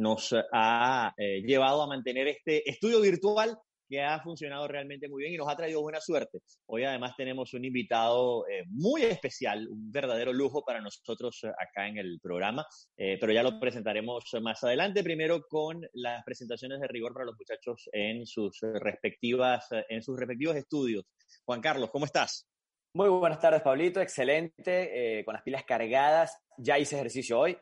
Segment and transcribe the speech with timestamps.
[0.00, 5.34] nos ha eh, llevado a mantener este estudio virtual que ha funcionado realmente muy bien
[5.34, 6.38] y nos ha traído buena suerte.
[6.66, 11.88] Hoy además tenemos un invitado eh, muy especial, un verdadero lujo para nosotros eh, acá
[11.88, 12.64] en el programa,
[12.96, 17.88] pero ya lo presentaremos más adelante, primero con las presentaciones de rigor para los muchachos
[17.92, 21.04] en sus respectivas, en sus respectivos estudios.
[21.44, 22.48] Juan Carlos, ¿cómo estás?
[22.94, 27.58] Muy buenas tardes, Pablito, excelente, con las pilas cargadas, ya hice ejercicio hoy.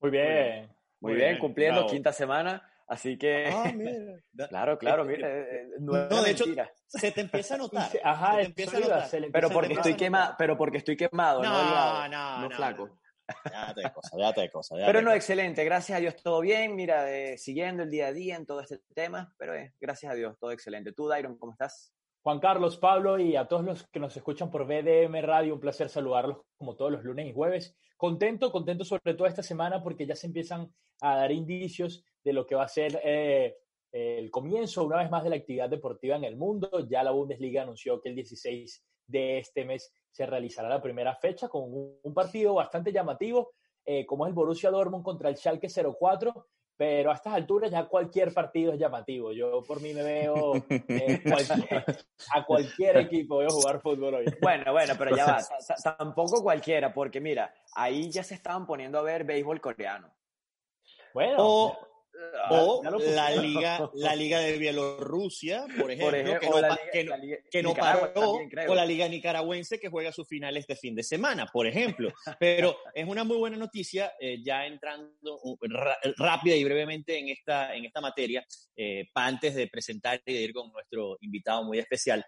[0.00, 0.24] Muy bien.
[0.24, 0.81] Muy, bien,
[1.38, 2.68] cumpliendo quinta semana.
[2.92, 3.46] Así que.
[3.46, 4.48] Ah, mira.
[4.48, 5.26] claro, claro, mira.
[5.28, 6.44] Eh, no, de hecho,
[6.86, 7.90] se te empieza a notar.
[8.04, 9.08] Ajá, se te empieza a notar.
[9.32, 12.98] Pero porque, estoy quemado, pero porque estoy quemado, no, no, no, no, flaco.
[13.50, 14.74] Ya te cosa, ya te cosa.
[14.84, 18.36] pero no, excelente, gracias a Dios todo bien, mira, eh, siguiendo el día a día
[18.36, 20.92] en todo este tema, pero eh, gracias a Dios todo excelente.
[20.92, 21.94] ¿Tú, Dairon, cómo estás?
[22.22, 25.88] Juan Carlos, Pablo y a todos los que nos escuchan por BDM Radio, un placer
[25.88, 27.76] saludarlos como todos los lunes y jueves.
[27.96, 32.46] Contento, contento sobre todo esta semana porque ya se empiezan a dar indicios de lo
[32.46, 33.56] que va a ser eh,
[33.90, 36.70] el comienzo una vez más de la actividad deportiva en el mundo.
[36.88, 41.48] Ya la Bundesliga anunció que el 16 de este mes se realizará la primera fecha
[41.48, 43.50] con un, partido bastante llamativo,
[43.84, 47.84] eh, como es el Borussia Dortmund contra el Schalke 04 pero a estas alturas ya
[47.84, 49.32] cualquier partido es llamativo.
[49.32, 51.22] Yo por mí me veo eh,
[52.34, 54.24] a cualquier equipo voy a jugar fútbol hoy.
[54.40, 55.38] Bueno, bueno, pero ya va,
[55.96, 60.10] tampoco cualquiera, porque mira, ahí ya se estaban poniendo a ver béisbol coreano.
[61.14, 66.38] Bueno, o la liga, la liga de Bielorrusia, por ejemplo,
[67.50, 68.38] que no, paró,
[68.68, 72.12] o la liga nicaragüense que juega sus finales este fin de semana, por ejemplo.
[72.38, 75.56] Pero es una muy buena noticia, eh, ya entrando uh,
[76.16, 78.44] rápida y brevemente en esta, en esta materia,
[78.76, 82.24] eh, antes de presentar y de ir con nuestro invitado muy especial.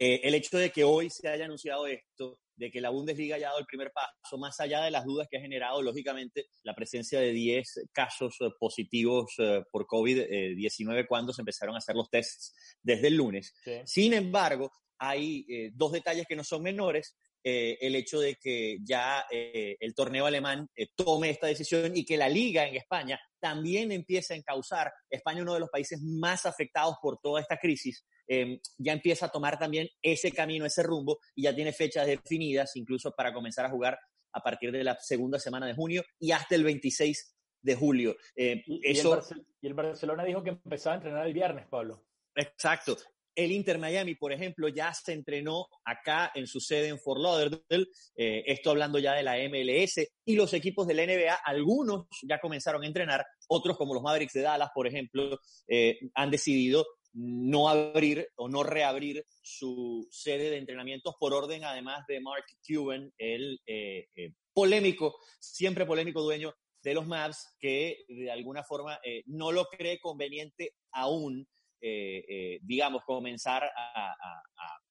[0.00, 3.48] Eh, el hecho de que hoy se haya anunciado esto de que la Bundesliga haya
[3.48, 7.20] dado el primer paso, más allá de las dudas que ha generado, lógicamente, la presencia
[7.20, 12.54] de 10 casos eh, positivos eh, por COVID-19 cuando se empezaron a hacer los tests
[12.82, 13.54] desde el lunes.
[13.84, 17.16] Sin embargo, hay eh, dos detalles que no son menores.
[17.42, 22.66] El hecho de que ya el torneo alemán tome esta decisión y que la liga
[22.66, 27.40] en España también empiece a encauzar, España uno de los países más afectados por toda
[27.40, 31.72] esta crisis, Em, ya empieza a tomar también ese camino, ese rumbo, y ya tiene
[31.72, 33.98] fechas definidas, incluso para comenzar a jugar
[34.34, 38.16] a partir de la segunda semana de junio y hasta el 26 de julio.
[38.36, 39.18] Eh, y, eso...
[39.62, 42.04] y, el Barcelona dijo que empezaba a entrenar el viernes, Pablo.
[42.34, 42.98] Exacto.
[43.38, 47.86] El Inter Miami, por ejemplo, ya se entrenó acá en su sede en Fort Lauderdale.
[48.16, 51.34] Eh, esto hablando ya de la MLS y los equipos de la NBA.
[51.44, 55.38] Algunos ya comenzaron a entrenar, otros como los Mavericks de Dallas, por ejemplo,
[55.68, 62.04] eh, han decidido no abrir o no reabrir su sede de entrenamientos por orden además
[62.06, 68.30] de Mark Cuban, el eh, eh, polémico, siempre polémico dueño de los Mavs, que de
[68.30, 71.46] alguna forma eh, no lo cree conveniente aún,
[71.80, 74.14] digamos, comenzar a,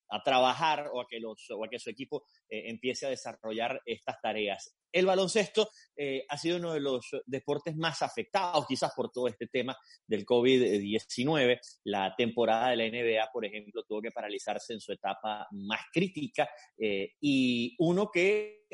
[0.10, 3.82] a trabajar o a que, los, o a que su equipo eh, empiece a desarrollar
[3.86, 4.76] estas tareas.
[4.92, 9.48] El baloncesto eh, ha sido uno de los deportes más afectados quizás por todo este
[9.48, 11.60] tema del COVID-19.
[11.84, 16.50] La temporada de la NBA, por ejemplo, tuvo que paralizarse en su etapa más crítica
[16.78, 18.66] eh, y uno que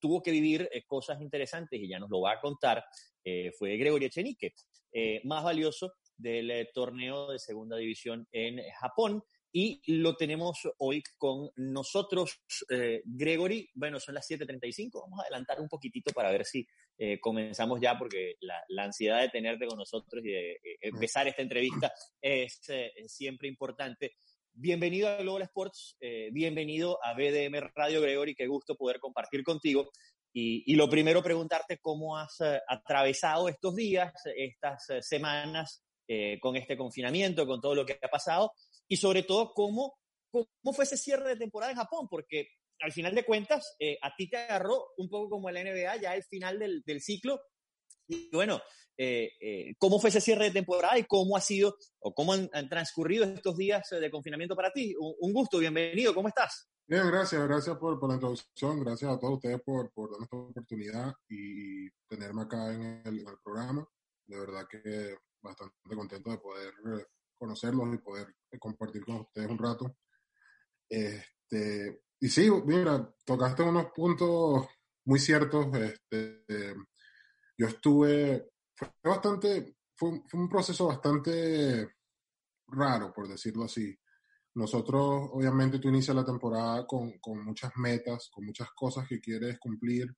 [0.00, 2.84] tuvo que vivir cosas interesantes y ya nos lo va a contar
[3.58, 4.54] fue Gregorio Echenique,
[5.24, 12.42] más valioso del torneo de segunda división en Japón y lo tenemos hoy con nosotros,
[12.68, 13.70] eh, Gregory.
[13.74, 16.66] Bueno, son las 7.35, vamos a adelantar un poquitito para ver si
[16.98, 21.42] eh, comenzamos ya, porque la, ansiedad de tenerte con nosotros y de eh, empezar esta
[21.42, 22.60] entrevista es
[23.06, 24.16] siempre importante.
[24.52, 25.96] Bienvenido a Global Sports,
[26.32, 29.90] bienvenido a BDM Radio, Gregory, qué gusto poder compartir contigo.
[30.32, 35.87] Y, y lo primero, preguntarte cómo has atravesado estos días, estas semanas
[36.40, 38.52] con este confinamiento, con todo lo que ha pasado
[38.88, 39.98] y sobre todo cómo,
[40.30, 42.48] cómo fue ese cierre de temporada en Japón, porque
[42.80, 46.14] al final de cuentas eh, a ti te agarró un poco como el NBA ya
[46.14, 47.40] el final del, del ciclo.
[48.06, 48.60] Y bueno,
[48.96, 52.48] eh, eh, ¿cómo fue ese cierre de temporada y cómo ha sido o cómo han,
[52.68, 54.94] transcurrido estos días de confinamiento para ti?
[54.98, 56.68] Un, gusto, bienvenido, ¿cómo estás?
[56.86, 60.36] Bien, gracias, gracias por, por, la introducción, gracias a todos ustedes por, por darme esta
[60.36, 63.86] oportunidad y tenerme acá en el, en el, programa.
[64.26, 67.06] De verdad que bastante contento de poder eh,
[67.36, 69.96] conocerlos y poder compartir con ustedes un rato.
[70.88, 74.66] Este, y sí, mira, tocaste unos puntos
[75.04, 75.66] muy ciertos.
[75.76, 76.74] Este,
[77.56, 81.88] yo estuve, fue bastante, fue, fue un proceso bastante
[82.68, 83.96] raro, por decirlo así.
[84.54, 89.58] Nosotros, obviamente, tú inicias la temporada con, con, muchas metas, con muchas cosas que quieres
[89.58, 90.12] cumplir.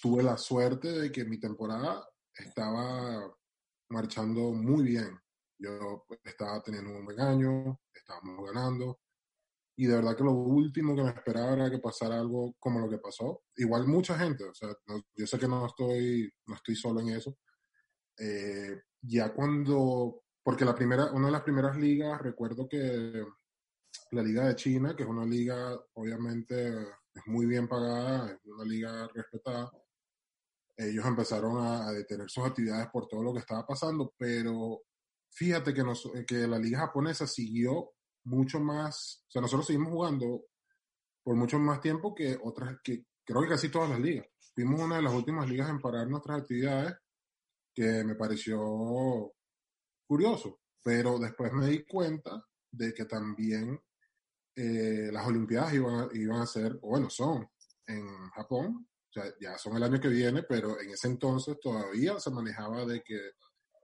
[0.00, 3.28] Tuve la suerte de que mi temporada estaba
[3.90, 5.18] marchando muy bien.
[5.58, 9.00] Yo estaba teniendo un buen año, estábamos ganando.
[9.76, 12.88] Y de verdad que lo último que me esperaba era que pasara algo como lo
[12.88, 13.42] que pasó.
[13.56, 17.10] Igual mucha gente, o sea, no, yo sé que no estoy, no estoy solo en
[17.10, 17.36] eso.
[18.18, 23.24] Eh, ya cuando porque la primera, una de las primeras ligas, recuerdo que
[24.12, 26.82] la liga de China, que es una liga obviamente
[27.14, 29.70] es muy bien pagada, es una liga respetada,
[30.88, 34.82] ellos empezaron a, detener sus actividades por todo lo que estaba pasando, pero
[35.30, 37.92] fíjate que, nos, que la liga japonesa siguió
[38.24, 40.44] mucho más, o sea, nosotros seguimos jugando
[41.22, 44.26] por mucho más tiempo que otras, que creo que casi todas las ligas.
[44.54, 46.96] Fuimos una de las últimas ligas en parar nuestras actividades,
[47.74, 49.32] que me pareció
[50.06, 53.80] curioso, pero después me di cuenta de que también
[54.56, 57.48] eh, las Olimpiadas iban iban a ser, o bueno, son
[57.86, 62.18] en Japón, o sea, ya son el año que viene, pero en ese entonces todavía
[62.20, 63.18] se manejaba de que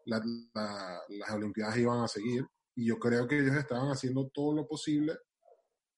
[0.04, 0.22] la,
[0.54, 2.46] la, las Olimpiadas iban a seguir
[2.76, 5.18] y yo creo que ellos estaban haciendo todo lo posible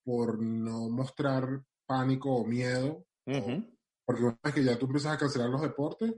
[0.03, 3.79] por no mostrar pánico o miedo, uh -huh.
[4.07, 6.15] porque una vez que ya tú empiezas a cancelar los deportes,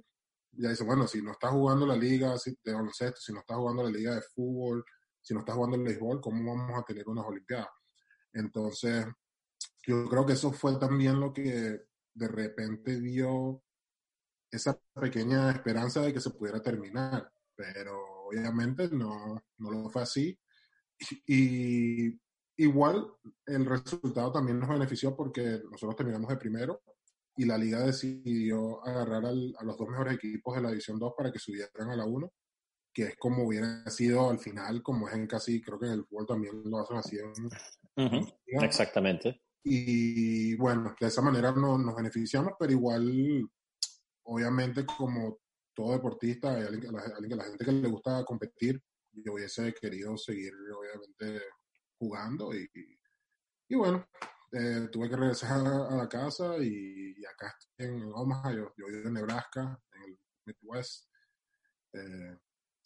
[0.53, 2.35] ya dice, bueno, si no estás jugando la liga
[2.65, 4.85] de baloncesto, si no estás jugando la liga de fútbol,
[5.21, 7.69] si no estás jugando el béisbol, ¿cómo vamos a tener unas Olimpiadas?
[8.33, 9.07] Entonces,
[9.87, 11.81] yo creo que eso fue también lo que
[12.15, 13.63] de repente dio
[14.51, 20.39] esa pequeña esperanza de que se pudiera terminar, pero obviamente no, no lo fue así.
[21.27, 22.21] Y, y
[22.57, 23.07] igual
[23.47, 26.83] el resultado también nos benefició porque nosotros terminamos de primero
[27.37, 31.15] y la liga decidió agarrar al, a los dos mejores equipos de la División 2
[31.17, 32.31] para que subieran a la 1,
[32.93, 36.05] que es como hubiera sido al final, como es en casi, creo que en el
[36.05, 37.17] fútbol también lo hacen así.
[37.19, 38.35] En, uh -huh.
[38.63, 39.41] Exactamente.
[39.63, 43.49] Y bueno, de esa manera no, nos beneficiamos, pero igual,
[44.25, 45.41] obviamente, como
[45.75, 50.53] todo deportista, hay alguien, alguien, la gente que le gusta competir, yo hubiese querido seguir,
[50.77, 51.43] obviamente,
[51.99, 52.69] jugando y,
[53.69, 54.07] y bueno,
[54.53, 58.87] eh, tuve que regresar a, la casa y, y, acá estoy en Omaha, yo, yo
[58.87, 61.07] vivo en Nebraska, en el Midwest.
[61.93, 62.37] Eh,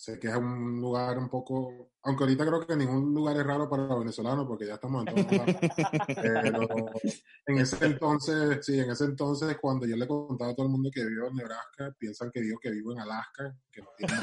[0.04, 3.68] sé que es un lugar un poco, aunque ahorita creo que ningún lugar es raro
[3.68, 5.56] para los venezolanos porque ya estamos en todos lados.
[6.14, 6.68] Pero
[7.46, 10.90] en ese entonces, sí, en ese entonces cuando yo le contaba a todo el mundo
[10.92, 14.14] que vivo en Nebraska, piensan que digo que vivo en Alaska, que no tiene...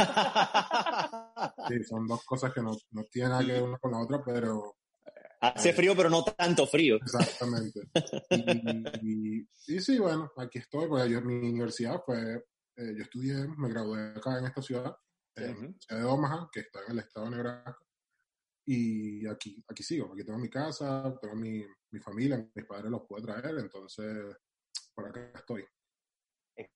[1.67, 4.21] sí, son dos cosas que no, no tienen nada que ver una con la otra,
[4.23, 4.75] pero
[5.41, 6.97] Hace frío, pero no tanto frío.
[6.97, 7.79] Exactamente.
[8.29, 12.35] Y, y, y sí, bueno, aquí estoy, porque yo, mi universidad fue,
[12.75, 14.95] eh, yo estudié, me gradué acá en esta ciudad,
[15.35, 15.79] en uh -huh.
[15.79, 17.77] ciudad de Omaha, que está en el estado de Nebraska,
[18.65, 23.03] y aquí, aquí sigo, aquí tengo mi casa, tengo mi, mi familia, mis padres los
[23.07, 24.35] puedo traer, entonces
[24.93, 25.65] por acá estoy.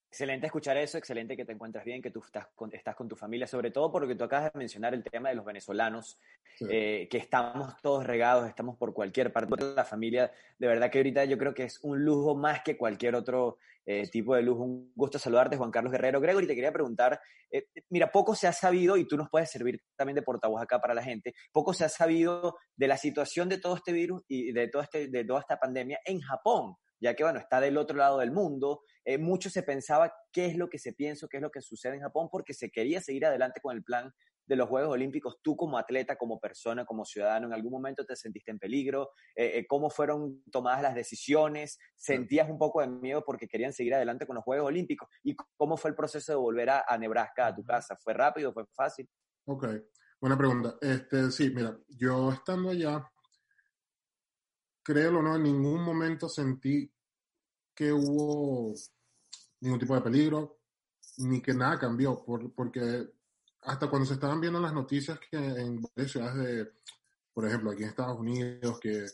[0.09, 3.17] Excelente escuchar eso, excelente que te encuentres bien, que tú estás con, estás con tu
[3.17, 6.17] familia, sobre todo porque tú acabas de mencionar el tema de los venezolanos,
[6.57, 6.65] sí.
[6.69, 10.31] eh, que estamos todos regados, estamos por cualquier parte de la familia.
[10.57, 14.07] De verdad que ahorita yo creo que es un lujo más que cualquier otro eh,
[14.09, 14.63] tipo de lujo.
[14.63, 16.21] Un gusto saludarte, Juan Carlos Guerrero.
[16.21, 17.19] Gregory, te quería preguntar,
[17.51, 20.79] eh, mira, poco se ha sabido, y tú nos puedes servir también de portavoz acá
[20.79, 24.53] para la gente, poco se ha sabido de la situación de todo este virus y
[24.53, 27.97] de, todo este, de toda esta pandemia en Japón ya que, bueno, está del otro
[27.97, 28.81] lado del mundo.
[29.05, 31.95] Eh, mucho se pensaba qué es lo que se piensa, qué es lo que sucede
[31.95, 34.11] en Japón, porque se quería seguir adelante con el plan
[34.47, 35.37] de los Juegos Olímpicos.
[35.43, 39.11] Tú como atleta, como persona, como ciudadano, ¿en algún momento te sentiste en peligro?
[39.35, 41.77] Eh, eh, ¿Cómo fueron tomadas las decisiones?
[41.95, 45.07] ¿Sentías un poco de miedo porque querían seguir adelante con los Juegos Olímpicos?
[45.21, 47.95] ¿Y cómo fue el proceso de volver a, a Nebraska, a tu casa?
[47.97, 48.51] ¿Fue rápido?
[48.51, 49.07] ¿Fue fácil?
[49.45, 49.67] Ok,
[50.19, 50.75] buena pregunta.
[50.81, 53.07] Este, sí, mira, yo estando allá,
[54.83, 56.91] créelo o no, en ningún momento sentí
[57.75, 58.73] que hubo
[59.59, 60.59] ningún tipo de peligro,
[61.17, 63.09] ni que nada cambió, por, porque
[63.61, 66.71] hasta cuando se estaban viendo las noticias que en varias ciudades de,
[67.33, 69.07] por ejemplo, aquí en Estados Unidos, que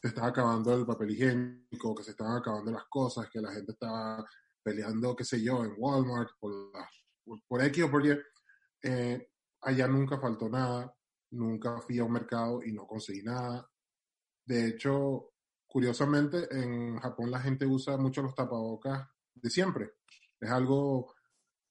[0.00, 3.72] se estaba acabando el papel higiénico, que se estaban acabando las cosas, que la gente
[3.72, 4.24] estaba
[4.62, 6.88] peleando, qué sé yo, en Walmart, por, la,
[7.24, 8.18] por, por X o por Y,
[8.82, 9.30] eh,
[9.62, 10.94] allá nunca faltó nada,
[11.30, 13.68] nunca fui a un mercado y no conseguí nada.
[14.44, 15.32] De hecho,
[15.68, 19.92] curiosamente, en Japón la gente usa mucho los tapabocas de siempre.
[20.40, 21.14] Es algo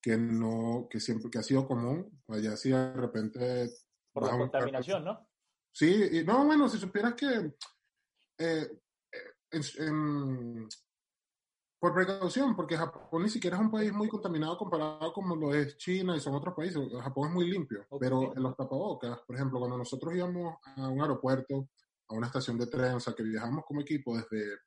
[0.01, 2.21] que no, que siempre, que ha sido común.
[2.29, 3.69] Allá sí de repente...
[4.13, 5.27] Por la contaminación, ¿no?
[5.71, 7.53] Sí, y, no, bueno, si supieras que
[8.39, 8.67] eh,
[11.79, 15.77] por precaución, porque Japón ni siquiera es un país muy contaminado comparado como lo es
[15.77, 16.81] China y son otros países.
[17.01, 21.01] Japón es muy limpio, pero en los tapabocas, por ejemplo, cuando nosotros íbamos a un
[21.01, 21.69] aeropuerto,
[22.09, 24.59] a una estación de tren, o sea, que viajamos como equipo desde,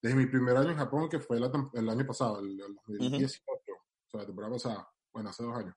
[0.00, 4.20] desde mi primer año en Japón, que fue el año pasado, el, 2018, o sea,
[4.20, 5.74] la temporada pasada, bueno, hace dos años.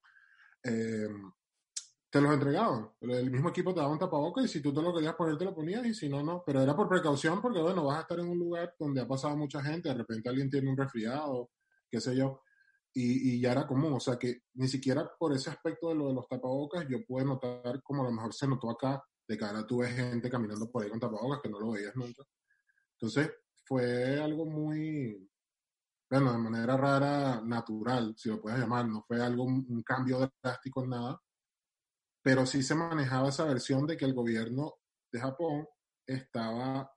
[0.64, 1.08] Eh,
[2.10, 2.90] te los entregaban.
[3.02, 5.46] El mismo equipo te daba un tapabocas y si tú te lo querías poner, te
[5.46, 6.44] lo ponías y si no, no.
[6.46, 9.38] Pero era por precaución porque, bueno, vas a estar en un lugar donde ha pasado
[9.38, 11.52] mucha gente, de repente alguien tiene un resfriado,
[11.90, 12.42] qué sé yo,
[12.94, 13.94] y, y ya era común.
[13.94, 17.26] O sea que ni siquiera por ese aspecto de lo de los tapabocas yo pude
[17.26, 20.84] notar como a lo mejor se notó acá, de cara tú ves gente caminando por
[20.84, 22.24] ahí con tapabocas que no lo veías nunca.
[22.94, 23.32] Entonces
[23.64, 25.30] fue algo muy,
[26.10, 30.84] bueno, de manera rara, natural, si lo puedes llamar, no fue algo, un cambio drástico
[30.84, 31.22] en nada
[32.22, 34.76] pero sí se manejaba esa versión de que el gobierno
[35.12, 35.68] de Japón
[36.06, 36.92] estaba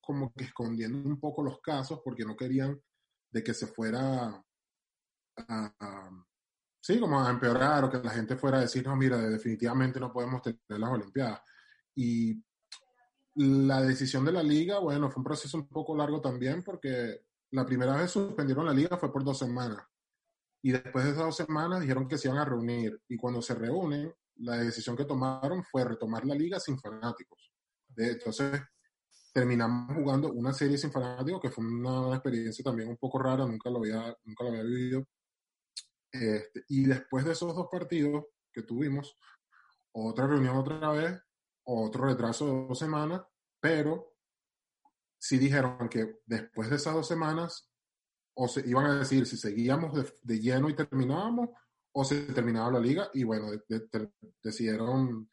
[0.00, 2.80] como que escondiendo un poco los casos porque no querían
[3.30, 4.44] de que se fuera
[5.36, 6.10] a,
[6.82, 10.12] sí, como a empeorar o que la gente fuera a decir, no, mira, definitivamente no
[10.12, 11.40] podemos tener las Olimpiadas.
[11.94, 12.42] Y
[13.36, 17.64] la decisión de la liga, bueno, fue un proceso un poco largo también porque la
[17.64, 19.86] primera vez suspendieron la liga fue por dos semanas.
[20.60, 23.00] Y después de esas dos semanas dijeron que se iban a reunir.
[23.08, 27.52] Y cuando se reúnen, la decisión que tomaron fue retomar la liga sin fanáticos.
[27.96, 28.60] Entonces,
[29.32, 33.70] terminamos jugando una serie sin fanáticos, que fue una experiencia también un poco rara, nunca
[33.70, 35.06] lo había, nunca lo había vivido.
[36.12, 39.16] Este, y después de esos dos partidos que tuvimos,
[39.92, 41.20] otra reunión otra vez,
[41.64, 43.22] otro retraso de dos semanas,
[43.60, 44.14] pero
[45.18, 47.70] sí dijeron que después de esas dos semanas,
[48.34, 51.50] o se iban a decir si seguíamos de, de lleno y terminábamos,
[51.92, 53.50] o se terminaba la liga y bueno,
[54.42, 55.28] decidieron,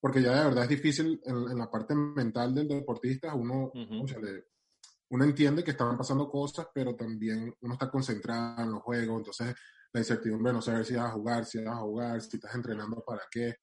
[0.00, 5.62] porque ya de verdad es difícil en, la parte mental del deportista, uno, uno entiende
[5.62, 9.54] que estaban pasando cosas, pero también uno está concentrado en los juegos, entonces
[9.92, 13.02] la incertidumbre no saber si vas a jugar, si vas a jugar, si estás entrenando
[13.04, 13.56] para qué,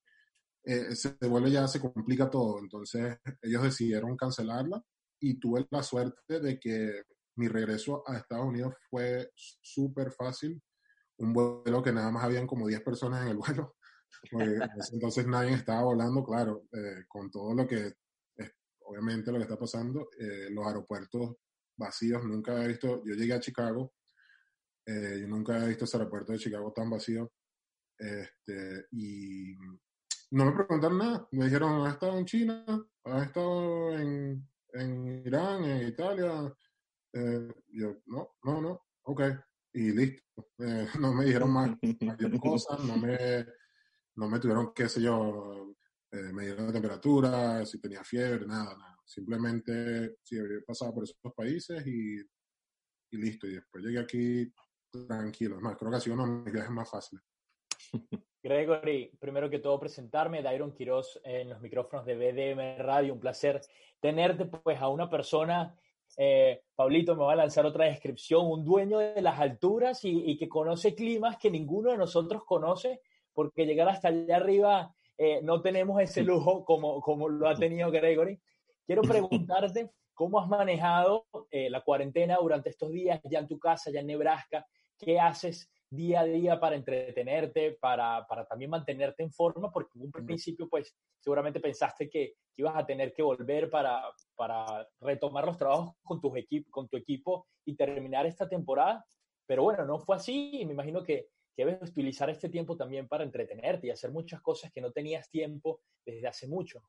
[0.63, 4.83] eh, se vuelve ya, se complica todo, entonces ellos decidieron cancelarla
[5.19, 7.03] y tuve la suerte de que
[7.37, 10.61] mi regreso a Estados Unidos fue súper fácil
[11.19, 13.75] un vuelo que nada más habían como 10 personas en el vuelo.
[14.91, 17.93] entonces nadie estaba volando, claro, eh, con todo lo que,
[18.81, 21.35] obviamente lo que está pasando, eh, los aeropuertos
[21.77, 23.93] vacíos, nunca he visto, yo llegué a Chicago,
[24.89, 27.31] eh, yo nunca he visto ese aeropuerto de Chicago tan vacío,
[27.97, 29.55] este, y
[30.31, 32.65] no me preguntaron nada, me dijeron, ¿has estado en China?
[33.03, 36.53] ¿Has estado en, en Irán, en Italia?
[37.11, 39.21] yo, no, no, no, ok,
[39.73, 40.23] y listo.
[40.59, 41.71] Eh, no me dijeron más,
[42.41, 43.45] cosas, no me,
[44.15, 45.75] no me tuvieron, qué sé yo,
[46.11, 48.97] eh, me dieron la temperatura, si tenía fiebre, nada, nada.
[49.05, 52.19] Simplemente, sí, había pasado por esos países y,
[53.11, 53.47] y listo.
[53.47, 54.53] Y después llegué aquí
[55.07, 55.59] tranquilo.
[55.59, 57.23] más, creo que ha sido uno de mis viajes más fáciles.
[58.41, 63.61] Gregory, primero que todo presentarme, Dairon Quiroz en los micrófonos de BDM Radio, un placer
[63.99, 65.75] tenerte pues a una persona
[66.17, 70.49] eh, Pablito me va a lanzar otra descripción, un dueño de las alturas y, que
[70.49, 73.01] conoce climas que ninguno de nosotros conoce,
[73.33, 77.91] porque llegar hasta allá arriba eh, no tenemos ese lujo como, como lo ha tenido
[77.91, 78.39] Gregory.
[78.85, 83.91] Quiero preguntarte cómo has manejado eh, la cuarentena durante estos días, ya en tu casa,
[83.91, 84.65] ya en Nebraska,
[84.99, 90.05] qué haces día a día para entretenerte, para, para también mantenerte en forma, porque en
[90.05, 94.03] un principio, pues, seguramente pensaste que, ibas a tener que volver para,
[94.35, 96.33] para retomar los trabajos con, tus
[96.69, 99.05] con tu equipo y terminar esta temporada.
[99.47, 103.07] Pero bueno, no fue así y me imagino que, que debes utilizar este tiempo también
[103.07, 106.81] para entretenerte y hacer muchas cosas que no tenías tiempo desde hace mucho.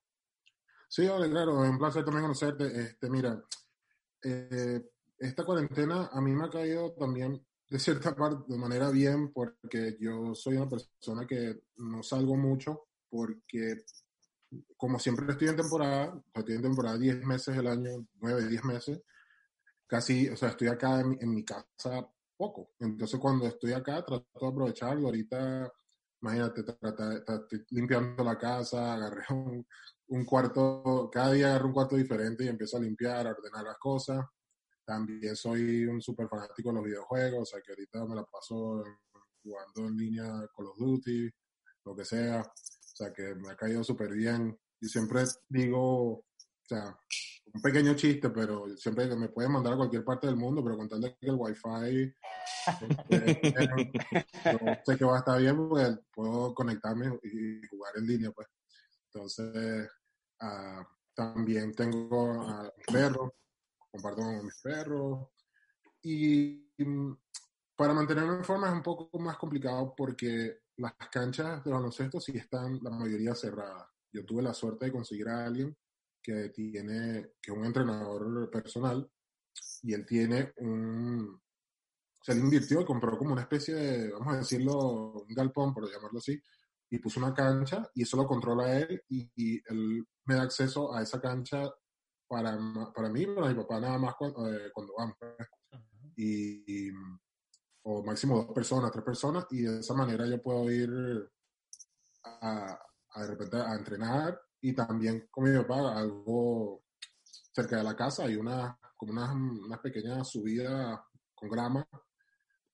[0.89, 2.65] Sí, claro, es un placer también conocerte.
[2.65, 3.41] Este, mira,
[4.25, 4.81] eh,
[5.19, 7.41] esta cuarentena a mí me ha caído también
[7.71, 12.89] de cierta parte, de manera bien, porque yo soy una persona que no salgo mucho,
[13.09, 13.85] porque
[14.77, 19.01] como siempre estoy en temporada, estoy en temporada 10 meses el año, 9, 10 meses,
[19.87, 22.05] casi, o sea, estoy acá en, mi casa
[22.37, 22.73] poco.
[22.81, 25.07] Entonces cuando estoy acá trato de aprovecharlo.
[25.07, 25.73] Ahorita,
[26.23, 29.65] imagínate, estoy limpiando la casa, agarré un,
[30.09, 33.79] un, cuarto, cada día agarro un cuarto diferente y empiezo a limpiar, a ordenar las
[33.79, 34.27] cosas.
[34.91, 38.83] También soy un súper fanático de los videojuegos, o sea que ahorita me la paso
[39.41, 40.25] jugando en línea
[40.57, 41.31] Call of Duty,
[41.85, 42.41] lo que sea.
[42.41, 44.59] O sea que me ha caído súper bien.
[44.81, 46.25] Y siempre digo, o
[46.65, 46.99] sea,
[47.55, 51.17] un pequeño chiste, pero siempre me pueden mandar a cualquier parte del mundo, pero contarle
[51.21, 52.13] que el wifi
[52.67, 53.53] este,
[54.85, 58.49] sé que va a estar bien porque puedo conectarme y jugar en línea, pues.
[59.15, 59.89] Entonces,
[60.43, 60.83] uh,
[61.15, 63.31] también tengo a mis perros,
[63.91, 65.29] comparto con mis perros.
[66.03, 67.13] Y mm,
[67.77, 72.33] para mantenerme en forma es un poco más complicado porque las canchas de baloncesto sí
[72.37, 73.87] están la mayoría cerradas.
[74.13, 75.77] Yo tuve la suerte de conseguir a alguien
[76.23, 79.11] que tiene, que es un entrenador personal,
[79.83, 81.41] y él tiene un,
[82.23, 85.91] se le invirtió y compró como una especie de, vamos a decirlo, un galpón, por
[85.91, 86.41] llamarlo así,
[86.91, 91.03] y puso una cancha y eso lo controla él y, él me da acceso a
[91.03, 91.71] esa cancha
[92.31, 92.57] para,
[92.95, 95.17] para mí, para mi papá nada más cuando, eh, cuando vamos.
[95.19, 95.35] Pues.
[96.17, 96.89] Y,
[97.83, 100.91] o máximo dos personas, tres personas, y de esa manera yo puedo ir
[102.23, 102.79] a,
[103.15, 106.85] a de repente a entrenar y también con mi papá algo
[107.53, 111.03] cerca de la casa hay una como una, una pequeña subida
[111.35, 111.89] con grama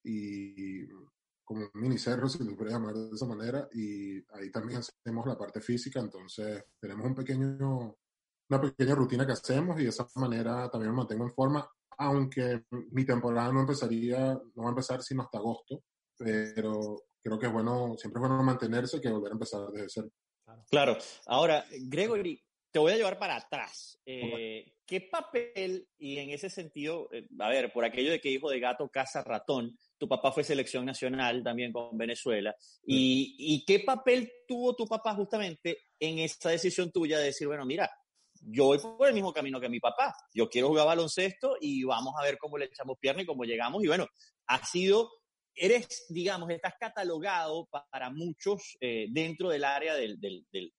[0.03, 0.87] y
[1.45, 5.25] como un mini cerro, si lo puede llamar de esa manera, y ahí también hacemos
[5.25, 7.97] la parte física, entonces tenemos un pequeño,
[8.49, 12.65] una pequeña rutina que hacemos y de esa manera también me mantengo en forma, aunque
[12.91, 15.83] mi temporada no empezaría, no va a empezar sino hasta agosto,
[16.17, 20.09] pero creo que es bueno, siempre es bueno mantenerse que volver a empezar desde cero.
[20.71, 20.97] Claro.
[21.27, 23.99] Ahora, Gregory, te voy a llevar para atrás.
[24.05, 28.51] Eh, ¿Qué papel, y en ese sentido, eh, a ver, por aquello de que hijo
[28.51, 33.81] de gato caza ratón, tu papá fue selección nacional también con Venezuela, y, y, qué
[33.81, 37.91] papel tuvo tu papá justamente en esa decisión tuya de decir, bueno, mira,
[38.49, 42.15] yo voy por el mismo camino que mi papá, yo quiero jugar baloncesto y vamos
[42.19, 44.07] a ver cómo le echamos pierna y cómo llegamos, y bueno,
[44.47, 45.11] ha sido
[45.57, 50.73] eres, digamos, estás catalogado para muchos eh, dentro del área del, del, del,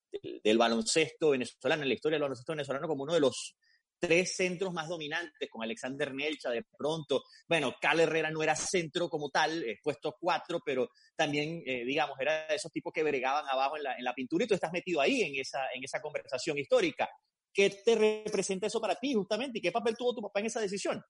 [0.43, 3.55] del, baloncesto venezolano, en la historia del baloncesto venezolano, como uno de los
[4.00, 7.24] tres centros más dominantes, con Alexander Nelcha de pronto.
[7.47, 12.45] Bueno, Cal Herrera no era centro como tal, puesto cuatro, pero también, eh, digamos, era
[12.47, 15.01] de esos tipos que bregaban abajo en la, en la pintura y tú estás metido
[15.01, 17.09] ahí en esa, en esa conversación histórica.
[17.57, 20.59] ¿Qué te representa eso para ti justamente y qué papel tuvo tu papá en esa
[20.59, 21.03] decisión?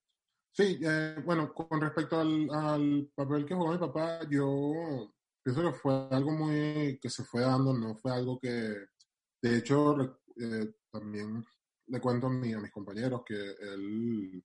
[0.54, 5.12] Sí, eh, bueno, con respecto al, al, papel que jugó mi papá, yo
[5.44, 8.48] pienso que fue algo muy que se fue dando, no fue algo que,
[9.42, 11.44] de hecho, eh, también
[11.88, 14.42] le cuento a, mí, a mis compañeros que él,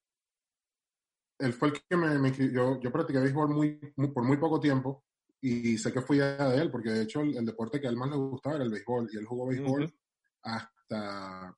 [1.38, 3.78] él fue el que me, me yo, yo practiqué béisbol muy,
[4.12, 5.04] por muy poco tiempo
[5.40, 7.96] y sé que fui a de él, porque de hecho el, deporte que a él
[7.96, 9.94] más le gustaba era el béisbol y él jugó béisbol
[10.42, 11.56] hasta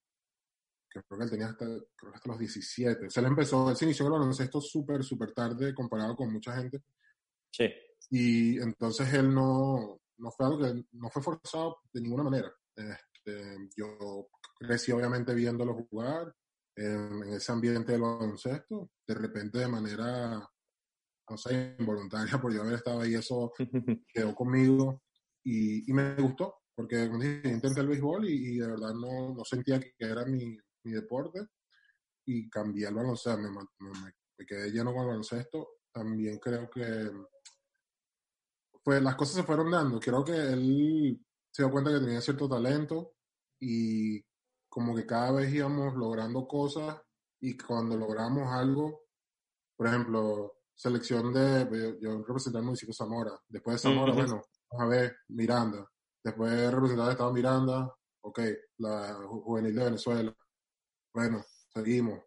[1.03, 3.07] creo que él tenía hasta, creo que hasta los 17.
[3.07, 6.57] O sea, él empezó, él se inició el baloncesto súper, súper tarde comparado con mucha
[6.57, 6.83] gente.
[7.51, 7.71] Sí.
[8.11, 12.53] Y entonces él no, no fue algo que, no fue forzado de ninguna manera.
[12.77, 14.29] Este, yo
[14.59, 16.35] crecí obviamente viéndolo jugar
[16.77, 18.91] en, ese ambiente del baloncesto.
[19.07, 20.49] De repente de manera,
[21.29, 23.53] no sé, involuntaria por yo haber estado ahí, eso
[24.09, 25.03] quedó conmigo
[25.43, 29.79] y, y me gustó porque intenté el béisbol y, y, de verdad no, no sentía
[29.79, 31.47] que era mi, mi deporte
[32.27, 35.81] y cambié el baloncesto, me, me, quedé lleno con el baloncesto.
[35.93, 37.11] También creo que
[38.83, 39.99] pues las cosas se fueron dando.
[39.99, 43.15] Creo que él se dio cuenta que tenía cierto talento
[43.61, 44.23] y
[44.69, 47.01] como que cada vez íbamos logrando cosas
[47.41, 49.05] y cuando logramos algo,
[49.77, 54.85] por ejemplo, selección de, yo, representé al municipio de Zamora, después de Zamora, bueno, vamos
[54.85, 55.89] a ver, Miranda,
[56.23, 58.41] después de representar el Estado Miranda, ok,
[58.79, 60.37] la juvenil de Venezuela,
[61.15, 62.21] bueno, seguimos.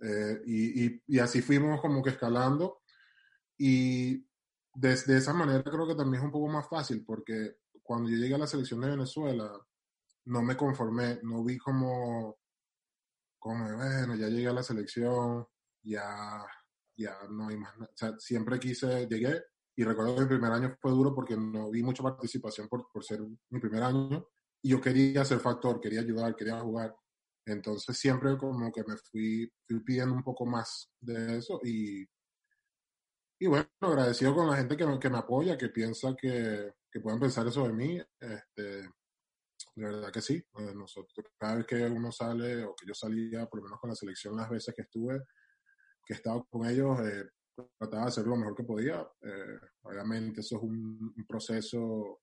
[0.00, 2.82] Eh, y, y, así fuimos como que escalando.
[3.56, 4.24] Y
[4.74, 8.34] desde esa manera creo que también es un poco más fácil, porque cuando yo llegué
[8.34, 9.50] a la selección de Venezuela,
[10.26, 12.38] no me conformé, no vi como,
[13.38, 15.46] como bueno, ya llegué a la selección,
[15.82, 16.44] ya,
[16.96, 17.74] ya no hay más.
[17.80, 19.42] O sea, siempre quise, llegué,
[19.74, 23.02] y recuerdo que el primer año fue duro porque no vi mucha participación por, por
[23.02, 24.28] ser mi primer año,
[24.62, 26.94] y yo quería ser factor, quería ayudar, quería jugar.
[27.48, 29.50] Entonces siempre como que me fui,
[29.84, 32.06] pidiendo un poco más de eso y,
[33.40, 37.00] y bueno, agradecido con la gente que me, que me apoya, que piensa que, que
[37.00, 38.02] puedan pensar eso de mí.
[38.20, 38.62] Este,
[39.76, 40.34] de verdad que sí.
[40.58, 43.90] Eh, nosotros, cada vez que uno sale o que yo salía, por lo menos con
[43.90, 45.22] la selección las veces que estuve,
[46.04, 47.24] que he estado con ellos, eh,
[47.78, 49.08] trataba de hacer lo mejor que podía.
[49.22, 52.20] Eh, obviamente eso es un proceso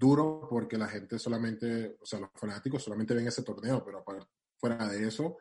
[0.00, 4.02] duro porque la gente solamente, o sea, los fanáticos solamente ven ese torneo, pero
[4.56, 5.36] fuera de eso,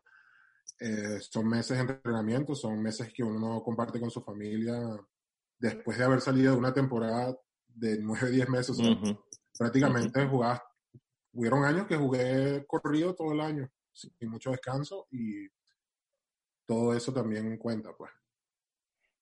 [0.80, 4.78] eh, son meses de entrenamiento, son meses que uno comparte con su familia
[5.58, 7.36] después de haber salido de una temporada
[7.68, 8.78] de 9, 10 meses.
[9.58, 10.58] prácticamente uh
[11.32, 15.48] hubieron años que jugué corrido todo el año sin mucho descanso y
[16.66, 18.12] todo eso también cuenta, pues.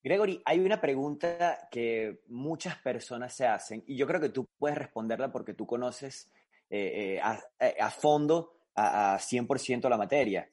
[0.08, 4.78] Gregory, hay una pregunta que muchas personas se hacen y yo creo que tú puedes
[4.78, 6.32] responderla porque tú conoces
[6.70, 10.50] eh, eh, eh, a, fondo, a, 100% la materia.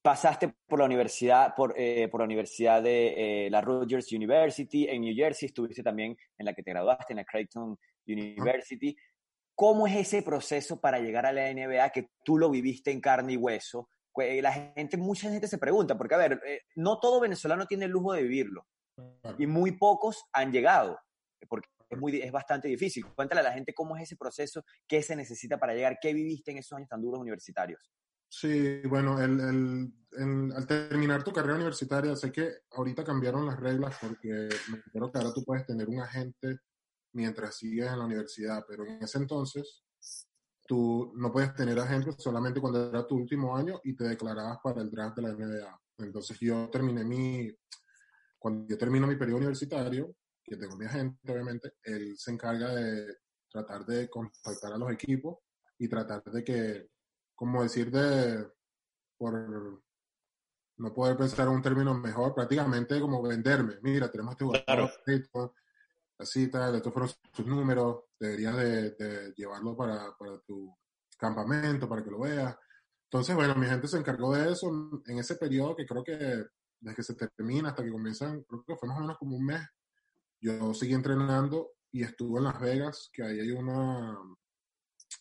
[0.00, 1.74] pasaste por la universidad, por,
[2.10, 6.62] por la universidad de la Rutgers University en New Jersey, estuviste también en la que
[6.62, 8.96] te graduaste, en la Creighton University.
[9.54, 13.34] ¿Cómo es ese proceso para llegar a la NBA que tú lo viviste en carne
[13.34, 13.90] y hueso?
[14.12, 17.84] Pues, la gente, mucha gente se pregunta, porque a ver, eh, no todo venezolano tiene
[17.84, 18.66] el lujo de vivirlo
[19.38, 20.98] y muy pocos han llegado,
[21.48, 23.06] porque es, muy, es bastante difícil.
[23.14, 26.50] Cuéntale a la gente cómo es ese proceso, qué se necesita para llegar, qué viviste
[26.50, 27.90] en esos años tan duros universitarios.
[28.30, 33.96] Sí, bueno, el, el, al terminar tu carrera universitaria, sé que ahorita cambiaron las reglas
[34.00, 36.58] porque me creo que ahora tú puedes tener un agente
[37.12, 39.82] mientras sigues en la universidad, pero en ese entonces
[40.68, 44.82] tú no puedes tener agentes solamente cuando era tu último año y te declarabas para
[44.82, 45.80] el draft de la NBA.
[46.00, 47.50] Entonces yo terminé mi,
[48.38, 53.16] cuando yo termino mi periodo universitario, que tengo mi agente obviamente, él se encarga de
[53.50, 55.38] tratar de contactar a los equipos
[55.78, 56.90] y tratar de que,
[57.34, 58.46] como decir, de,
[59.16, 59.82] por
[60.76, 63.76] no poder pensar un término mejor, prácticamente como venderme.
[63.80, 64.90] Mira, tenemos este jugador,
[66.18, 70.74] así tal, estos fueron sus números, deberías de, llevarlo para, para, tu
[71.16, 72.56] campamento, para que lo veas.
[73.04, 76.44] Entonces, bueno, mi gente se encargó de eso en ese periodo que creo que
[76.80, 79.44] desde que se termina hasta que comienzan, creo que fue más o menos como un
[79.44, 79.66] mes,
[80.40, 84.18] yo seguí entrenando y estuve en Las Vegas, que ahí hay una,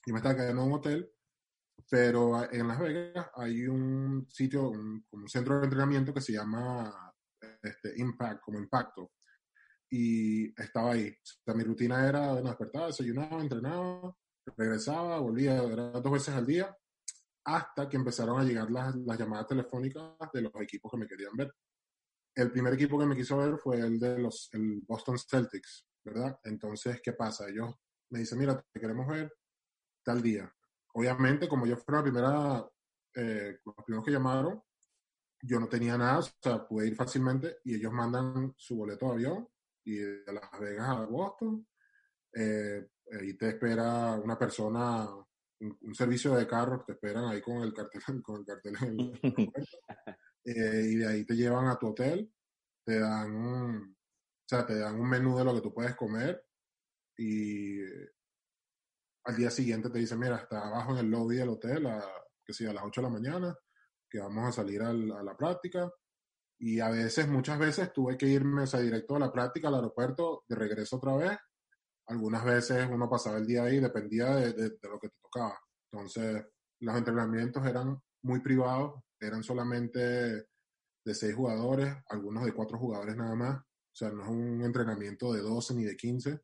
[0.05, 1.11] yo me estaba quedando en un hotel,
[1.89, 6.93] pero en Las Vegas hay un sitio, un, un centro de entrenamiento que se llama
[7.63, 9.11] este, Impact, como Impacto
[9.89, 11.09] y estaba ahí.
[11.09, 14.15] O sea, mi rutina era, bueno, despertaba, desayunaba, entrenaba,
[14.55, 16.75] regresaba, volvía, era dos veces al día,
[17.45, 21.35] hasta que empezaron a llegar las, las llamadas telefónicas de los equipos que me querían
[21.35, 21.53] ver.
[22.35, 26.39] El primer equipo que me quiso ver fue el de los el Boston Celtics, ¿verdad?
[26.43, 27.47] Entonces, ¿qué pasa?
[27.47, 27.73] Ellos
[28.09, 29.33] me dicen, mira, te queremos ver
[30.03, 30.53] tal día.
[30.93, 32.69] Obviamente, como yo fui la primera,
[33.15, 34.61] eh, los primeros que llamaron,
[35.41, 39.11] yo no tenía nada, o sea, pude ir fácilmente y ellos mandan su boleto de
[39.13, 39.47] avión
[39.87, 41.65] y de Las Vegas a Boston.
[42.33, 42.85] Eh,
[43.21, 45.07] y te espera una persona,
[45.61, 49.51] un, servicio de carros, te esperan ahí con el cartel, con el cartel en el,
[50.43, 52.31] eh, y de ahí te llevan a tu hotel,
[52.85, 56.45] te dan, un, o sea, te dan un menú de lo que tú puedes comer
[57.17, 57.79] y
[59.23, 62.03] al día siguiente te dicen, mira, está abajo en el lobby del hotel, a,
[62.45, 63.57] que sea a las 8 de la mañana,
[64.09, 65.89] que vamos a salir a la práctica
[66.59, 70.55] y a veces, muchas veces tuve que irme, directo a la práctica, al aeropuerto, de
[70.55, 71.37] regreso otra vez.
[72.07, 75.59] Algunas veces uno pasaba el día ahí, dependía de, de, lo que te tocaba.
[75.91, 76.45] Entonces,
[76.79, 83.35] los entrenamientos eran muy privados, eran solamente de seis jugadores, algunos de cuatro jugadores nada
[83.35, 83.57] más.
[83.59, 86.39] O sea, no es un entrenamiento de 12 ni de 15.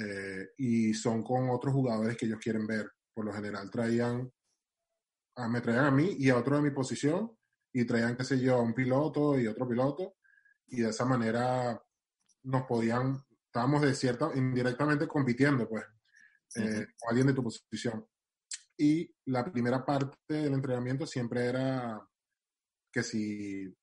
[0.00, 2.90] Eh, y son con otros jugadores que ellos quieren ver.
[3.14, 4.32] Por lo general traían,
[5.36, 7.37] a, me traían a mí y a otro de mi posición
[7.72, 10.16] y traían, qué sé yo, a un piloto y otro piloto,
[10.66, 11.80] y de esa manera
[12.44, 15.84] nos podían, estábamos de cierta, indirectamente compitiendo, pues,
[16.56, 18.06] eh, con alguien de tu posición.
[18.76, 22.00] Y la primera parte del entrenamiento siempre era
[22.92, 23.76] que si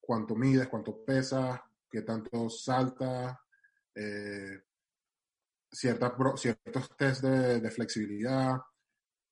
[0.00, 3.36] cuánto mides, cuánto pesas, qué tanto saltas,
[3.94, 4.62] eh,
[5.70, 8.60] ciertas, ciertos test de, de, flexibilidad.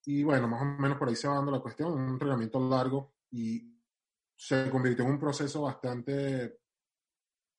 [0.05, 3.15] Y bueno, más o menos por ahí se va dando la cuestión, un entrenamiento largo
[3.31, 3.80] y
[4.41, 6.61] se convirtió en un proceso bastante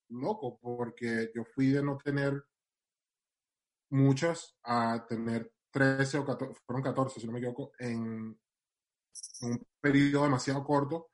[0.10, 2.44] loco, porque yo fui de no tener
[3.92, 8.36] muchas a tener 13 o 14, fueron 14, si no me equivoco, en
[9.42, 11.12] un periodo demasiado corto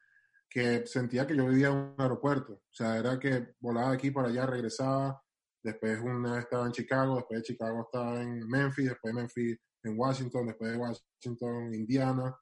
[0.49, 2.53] que sentía que yo vivía en un aeropuerto.
[2.53, 5.21] O sea, era que volaba de aquí para allá, regresaba,
[5.61, 9.99] después una estaba en Chicago, después de Chicago estaba en Memphis, después de Memphis en
[9.99, 12.33] Washington, después de Washington, Indiana,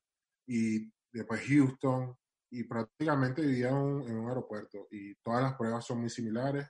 [0.48, 2.16] y después Houston,
[2.56, 6.66] y prácticamente vivía en un aeropuerto y todas las pruebas son muy similares.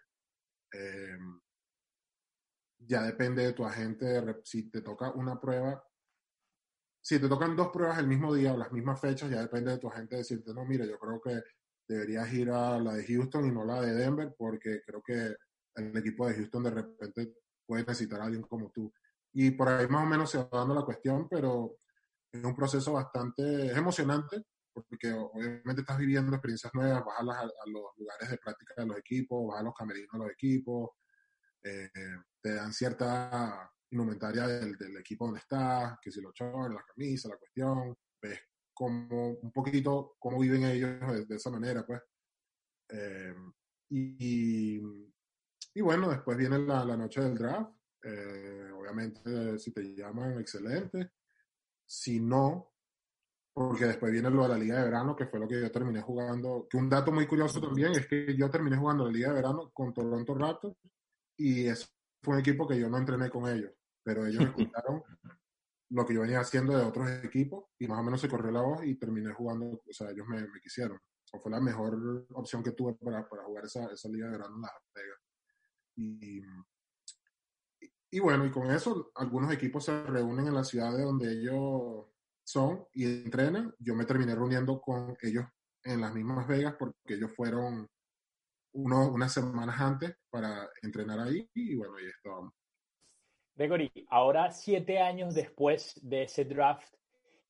[0.74, 1.18] Eh,
[2.80, 5.84] ya depende de tu agente, si te toca una prueba,
[7.02, 9.78] si te tocan dos pruebas el mismo día o las mismas fechas, ya depende de
[9.78, 11.44] tu agente decirte, no, mira, yo creo que
[11.88, 15.36] deberías ir a la de Houston y no la de Denver, porque creo que
[15.76, 18.92] el equipo de Houston de repente puede necesitar a alguien como tú.
[19.34, 21.78] Y por ahí más o menos se va dando la cuestión, pero
[22.32, 24.44] es un proceso bastante, emocionante,
[24.84, 29.48] porque obviamente estás viviendo experiencias nuevas, vas a, los lugares de práctica de los equipos,
[29.48, 30.92] vas a los camerinos de los equipos,
[31.64, 31.90] eh,
[32.42, 37.38] te dan cierta indumentaria del, equipo donde estás, que si los shorts, la camisa, la
[37.38, 38.40] cuestión, ves
[38.74, 42.02] como un poquito cómo viven ellos de, esa manera, pues.
[42.90, 43.34] Eh,
[43.90, 44.80] y,
[45.74, 47.72] y, bueno, después viene la, la noche del draft.
[48.04, 51.14] Eh, obviamente, si te llaman, excelente.
[51.86, 52.75] Si no,
[53.56, 56.02] porque después viene lo de la Liga de Verano, que fue lo que yo terminé
[56.02, 56.68] jugando.
[56.70, 59.72] Que un dato muy curioso también es que yo terminé jugando la Liga de Verano
[59.74, 60.76] con Toronto Raptors
[61.38, 61.90] y es,
[62.22, 63.72] fue un equipo que yo no entrené con ellos,
[64.04, 65.02] pero ellos me contaron
[65.92, 68.62] lo que yo venía haciendo de otros equipos y más o menos se corrió la
[68.62, 71.00] voz y terminé jugando, o sea, ellos me, me quisieron.
[71.32, 74.56] O fue la mejor opción que tuve para, para jugar esa, esa liga de verano
[74.56, 75.20] en Las Vegas.
[75.96, 76.42] Y,
[78.12, 82.08] y, bueno, y con eso algunos equipos se reúnen en la ciudad de donde ellos
[82.46, 83.74] son y entrenan.
[83.80, 85.46] Yo me terminé reuniendo con ellos
[85.84, 87.88] en las mismas Vegas porque ellos fueron
[88.74, 92.54] uno, unas semanas antes para entrenar ahí y bueno, ahí estábamos.
[93.56, 96.94] Gregory, ahora siete años después de ese draft,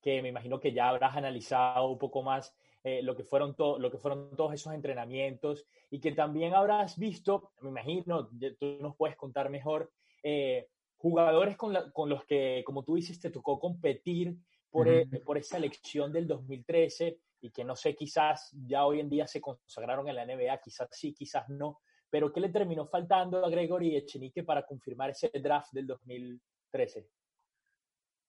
[0.00, 2.54] que me imagino que ya habrás analizado un poco más
[2.84, 7.50] eh, lo, que fueron lo que fueron todos esos entrenamientos y que también habrás visto,
[7.60, 8.28] me imagino,
[8.60, 9.90] tú nos puedes contar mejor,
[10.22, 14.36] eh, jugadores con, con, los que, como tú dices, te tocó competir
[14.70, 19.08] por, e, por esa elección del 2013 y que no sé, quizás ya hoy en
[19.08, 23.44] día se consagraron en la NBA, quizás sí, quizás no, pero ¿qué le terminó faltando
[23.44, 27.08] a Gregory Echenique para confirmar ese draft del 2013?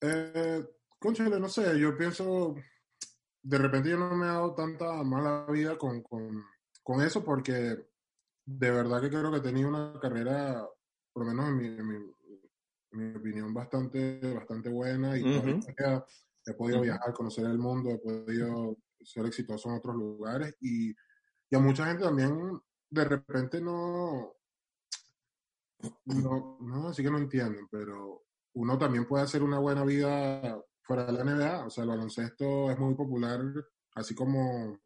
[0.02, 0.66] Eh,
[1.00, 2.56] conchale, no sé, yo pienso,
[3.42, 6.44] de repente yo no me he dado tanta mala vida con, con,
[6.84, 7.88] con eso porque
[8.46, 10.66] de verdad que creo que he tenido una carrera,
[11.12, 12.18] por lo menos en mi, en
[12.92, 15.24] mi, opinión, bastante, bastante buena y
[16.48, 21.56] he podido viajar, conocer el mundo, he podido ser exitoso en otros lugares y, y
[21.56, 24.34] a mucha gente también de repente no,
[26.06, 31.06] no, no, así que no entienden, pero uno también puede hacer una buena vida fuera
[31.06, 33.42] de la NBA, o sea, el baloncesto es muy popular,
[33.96, 34.80] así como,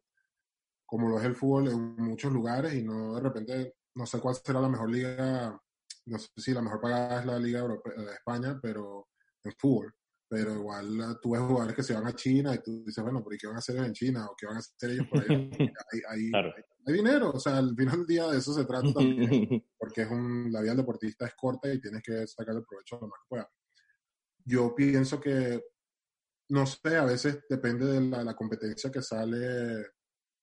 [0.84, 4.34] como lo es el fútbol en muchos lugares y no de repente, no sé cuál
[4.34, 5.60] será la mejor liga,
[6.06, 9.08] no sé si la mejor pagada es la Liga Europea de España, pero
[9.44, 9.94] en fútbol
[10.32, 13.22] pero igual ah, tú ves jugadores que se van a China y tú dices, bueno,
[13.22, 14.26] ¿pero qué van a hacer en China?
[14.30, 15.28] ¿O qué van a hacer ellos por ahí?
[16.08, 16.32] hay,
[16.86, 20.10] hay, dinero, o sea, al final del día de eso se trata también, porque es
[20.10, 23.18] un, la vida del deportista es corta y tienes que sacar el provecho lo más
[23.20, 23.46] que puedas.
[24.46, 25.60] Yo pienso que,
[26.48, 29.84] no sé, a veces depende de la, la competencia que sale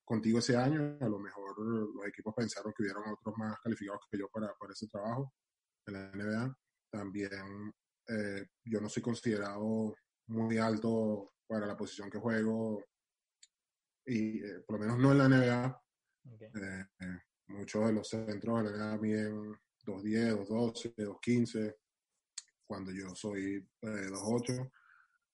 [0.04, 4.18] contigo ese año, a lo mejor los equipos pensaron que hubieran otros más calificados que
[4.18, 5.32] yo para, para ese trabajo
[5.86, 6.56] en la NBA.
[6.92, 7.72] También
[8.10, 9.94] eh, yo no soy considerado
[10.26, 12.84] muy alto para la posición que juego
[14.04, 15.82] y eh, por lo menos no en la NBA.
[16.54, 16.86] Eh,
[17.48, 19.52] muchos de los centros de la NBA miden
[19.86, 21.76] 2'10, 2'12, 2'15,
[22.66, 24.70] cuando yo soy 2'8.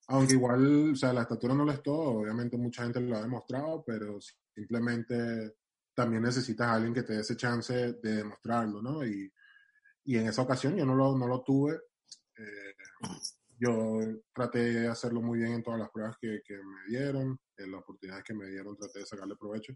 [0.08, 3.22] Aunque igual, o sea, la estatura no lo es todo, obviamente mucha gente lo ha
[3.22, 4.18] demostrado, pero
[4.54, 5.56] simplemente
[5.94, 9.04] también necesitas a alguien que te dé ese chance de demostrarlo, ¿no?
[9.04, 9.32] Y,
[10.04, 11.80] y en esa ocasión yo no lo, no lo tuve,
[12.38, 12.74] eh,
[13.58, 14.00] yo
[14.34, 18.24] traté de hacerlo muy bien en todas las pruebas que, me dieron, en las oportunidades
[18.24, 19.74] que me dieron traté de sacarle provecho,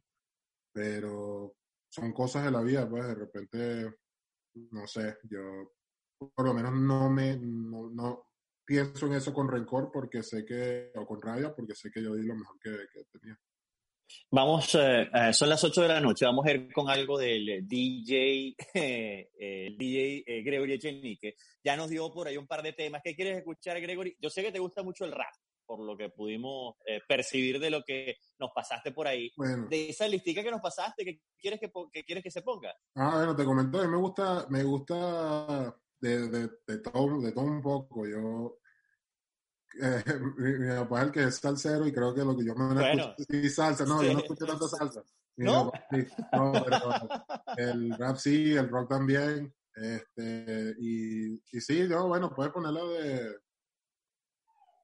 [0.73, 1.55] pero
[1.88, 3.94] son cosas de la vida, pues de repente,
[4.73, 5.73] no sé, yo
[6.18, 8.27] por lo menos no me, no, no
[8.64, 12.14] pienso en eso con rencor porque sé que, o con rabia, porque sé que yo
[12.14, 12.70] di lo mejor que
[13.11, 13.38] tenía.
[14.31, 17.66] Vamos, eh, eh, son las 8 de la noche, vamos a ir con algo del
[17.66, 21.35] DJ, eh, DJ Gregory Echenique.
[21.64, 23.03] Ya nos dio por ahí un par de temas.
[23.03, 24.16] ¿Qué quieres escuchar, Gregory?
[24.20, 25.35] Yo sé que te gusta mucho el rap,
[25.66, 26.77] por lo que pudimos
[27.09, 29.31] percibir de lo que nos pasaste por ahí.
[29.68, 31.70] De esa listica que nos pasaste, ¿qué quieres que,
[32.05, 32.75] quieres que se ponga?
[32.94, 37.33] Ah, bueno, te comento, a mí me gusta, me gusta de, de, de, todo, de
[37.33, 38.07] todo un poco.
[38.07, 38.60] Yo
[39.81, 40.03] eh,
[40.37, 43.15] mi, papá es el que es salsero y creo que lo que yo me bueno,
[43.17, 45.03] escucho salsa, no, yo no escucho tanta salsa.
[45.37, 45.73] ¿No?
[46.33, 47.09] no, pero
[47.57, 49.55] el rap sí, el rock también.
[49.75, 53.37] Este, y, y sí, yo, bueno, puedes ponerla de.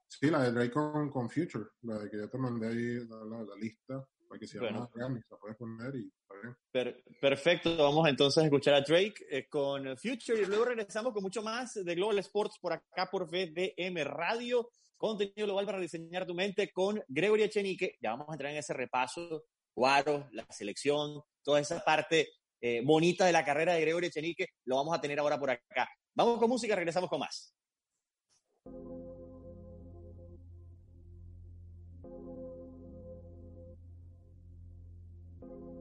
[0.09, 3.45] Sí, la de Drake con, con Future, la de que yo te mandé ahí la,
[3.45, 5.21] la, lista, para que se llama bueno.
[5.31, 6.57] la puedes poner y está bien.
[6.71, 11.23] Per, perfecto, vamos entonces a escuchar a Drake eh, con Future y luego regresamos con
[11.23, 16.35] mucho más de Global Sports por acá por VDM Radio contenido global para diseñar tu
[16.35, 17.97] mente con Gregory Echenique.
[18.01, 23.27] Ya vamos a entrar en ese repaso, Guaro, la selección, toda esa parte eh, bonita
[23.27, 25.89] de la carrera de Gregory Echenique, lo vamos a tener ahora por acá.
[26.15, 27.55] Vamos con música, regresamos con más.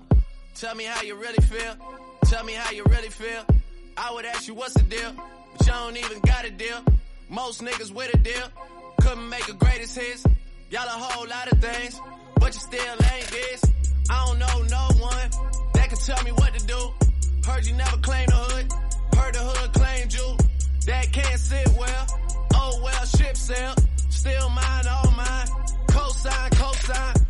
[0.54, 1.76] Tell me how you really feel.
[2.26, 3.42] Tell me how you really feel.
[3.96, 5.12] I would ask you what's the deal,
[5.56, 6.84] but you don't even got a deal.
[7.30, 8.48] Most niggas with a deal
[9.00, 10.24] couldn't make a greatest hits.
[10.68, 12.00] Y'all a whole lot of things,
[12.40, 13.62] but you still ain't this.
[14.10, 15.30] I don't know no one
[15.74, 16.92] that can tell me what to do.
[17.46, 18.72] Heard you never claimed the hood.
[19.16, 20.36] Heard the hood claimed you.
[20.86, 22.06] That can't sit well.
[22.54, 23.74] Oh well, ship sail.
[24.10, 25.46] Still mine, all mine.
[25.86, 27.26] Cosign, cosign.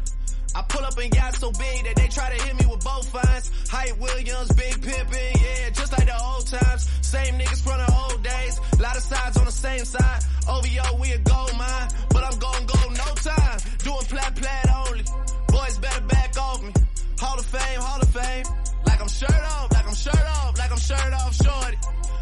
[0.55, 3.07] I pull up and got so big that they try to hit me with both
[3.11, 3.51] fines.
[3.69, 6.89] Hype Williams, big pimpin', yeah, just like the old times.
[7.03, 8.61] Same niggas from the old days.
[8.81, 10.23] Lot of sides on the same side.
[10.49, 13.59] OVO, we a gold mine, but I'm gon' go no time.
[13.79, 15.05] Doing plat plat only.
[15.49, 16.73] Boys better back off me.
[17.19, 18.45] Hall of Fame, Hall of Fame.
[18.87, 21.79] Like I'm shirt off, like I'm shirt off, like I'm shirt off, shorty.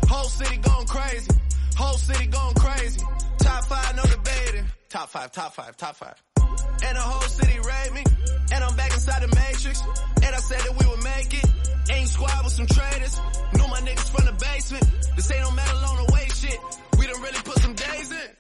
[0.09, 1.31] Whole city going crazy.
[1.77, 3.01] Whole city going crazy.
[3.39, 4.65] Top five, no debating.
[4.89, 6.34] Top five, top five, top five.
[6.85, 8.05] And the whole city rate me.
[8.53, 9.83] And I'm back inside the matrix.
[10.23, 11.47] And I said that we would make it.
[11.91, 13.21] Ain't squad with some traitors.
[13.55, 14.85] Knew my niggas from the basement.
[15.17, 16.59] This ain't no metal on the way shit.
[16.99, 18.31] We done really put some days in.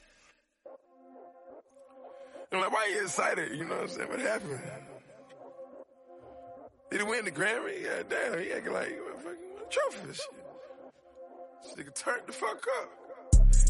[2.52, 3.50] I'm like, why you excited?
[3.58, 4.08] You know what I'm saying?
[4.08, 4.60] What happened?
[6.90, 7.82] Did he win the Grammy?
[7.82, 9.38] Yeah, damn, he acting like he won fucking
[9.70, 10.26] trophy and shit.
[11.64, 12.90] This nigga turned the fuck up.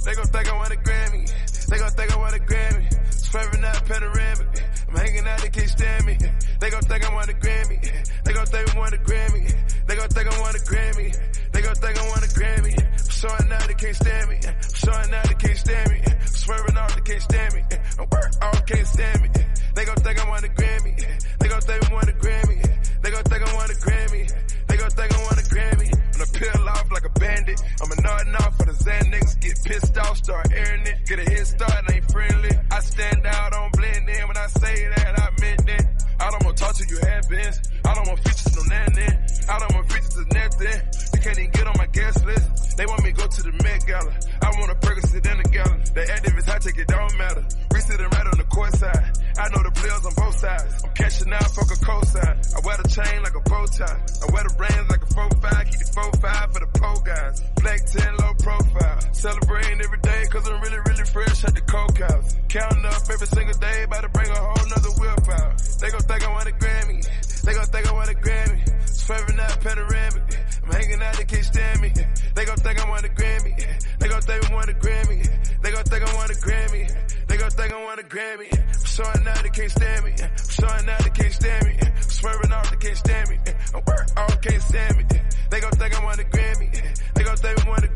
[0.04, 1.66] They gon' think I want a Grammy.
[1.66, 2.93] They gon' think I want a Grammy.
[3.34, 4.46] Swerving out panoramic.
[4.88, 6.16] I'm hanging out, they can't stand me.
[6.60, 7.82] They gon' think I want a Grammy.
[8.22, 9.86] They gon' think I want a Grammy.
[9.88, 11.50] They gon' think I want a Grammy.
[11.50, 12.78] They gon' think I want a Grammy.
[12.78, 14.38] I'm showing out, they can't stand me.
[14.46, 16.00] I'm showing out, they can't stand me.
[16.06, 17.62] I'm swerving off, they can't stand me.
[17.98, 19.28] I'm work off, can't stand me.
[19.74, 20.94] They gon' think I want a Grammy.
[21.40, 23.02] They gon' think I want a Grammy.
[23.02, 24.32] They gon' think I want a Grammy.
[24.68, 25.93] They gon' think I want a Grammy.
[26.34, 27.62] Peel off like a bandit.
[27.80, 29.40] I'm a nodding off for the Zan niggas.
[29.40, 31.06] Get pissed off, start airing it.
[31.06, 32.50] Get a head start, ain't friendly.
[32.70, 34.28] I stand out, don't blend in.
[34.28, 35.86] When I say that, I meant it.
[36.18, 37.52] I don't want to talk to you, have been.
[37.84, 39.14] I don't want features, no nothing.
[39.48, 41.13] I don't want features to nothing.
[41.24, 42.76] Can't even get on my guest list.
[42.76, 44.12] They want me to go to the Met Gala.
[44.44, 45.80] I want a Percocet in the gallon.
[45.96, 47.44] The activists, I take it, don't matter.
[47.72, 49.08] We sitting right on the court side.
[49.40, 50.84] I know the players on both sides.
[50.84, 52.36] I'm cashing out, fuck a cosign.
[52.44, 53.98] I wear the chain like a bow tie.
[54.04, 55.64] I wear the rings like a 4-5.
[55.64, 57.40] Keep the 4-5 for the pole guys.
[57.56, 59.00] Black 10, low profile.
[59.16, 62.36] Celebrating every day cause I'm really, really fresh at the coke house.
[62.52, 65.56] Counting up every single day, about to bring a whole nother whip out.
[65.80, 67.00] They gon' think I want a Grammy.
[67.48, 68.60] They gon' think I want a Grammy.
[68.86, 70.22] Swerving out panoramic.
[70.64, 71.92] I'm hanging out, they can't stand me.
[72.34, 73.98] They gon' think I want a Grammy.
[73.98, 75.62] They gon' think I want a Grammy.
[75.62, 77.26] They gon' think I want a Grammy.
[77.26, 78.48] They gon' think I want a Grammy.
[78.52, 80.12] I'm showing out, they can't stand me.
[80.20, 81.78] I'm showing out, they can't stand me.
[81.80, 83.38] I'm swerving off, they can't stand me.
[83.74, 85.04] I'm work off, can't stand me.
[85.50, 86.68] They gon' think I want a Grammy.
[87.14, 87.88] They gon' think I want a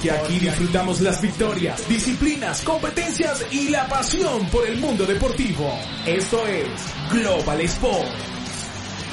[0.00, 5.78] Porque aquí disfrutamos las victorias, disciplinas, competencias y la pasión por el mundo deportivo.
[6.06, 6.70] Esto es
[7.12, 8.10] Global Sports.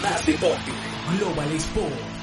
[0.01, 0.71] Más deporte.
[1.19, 2.16] Global Sports.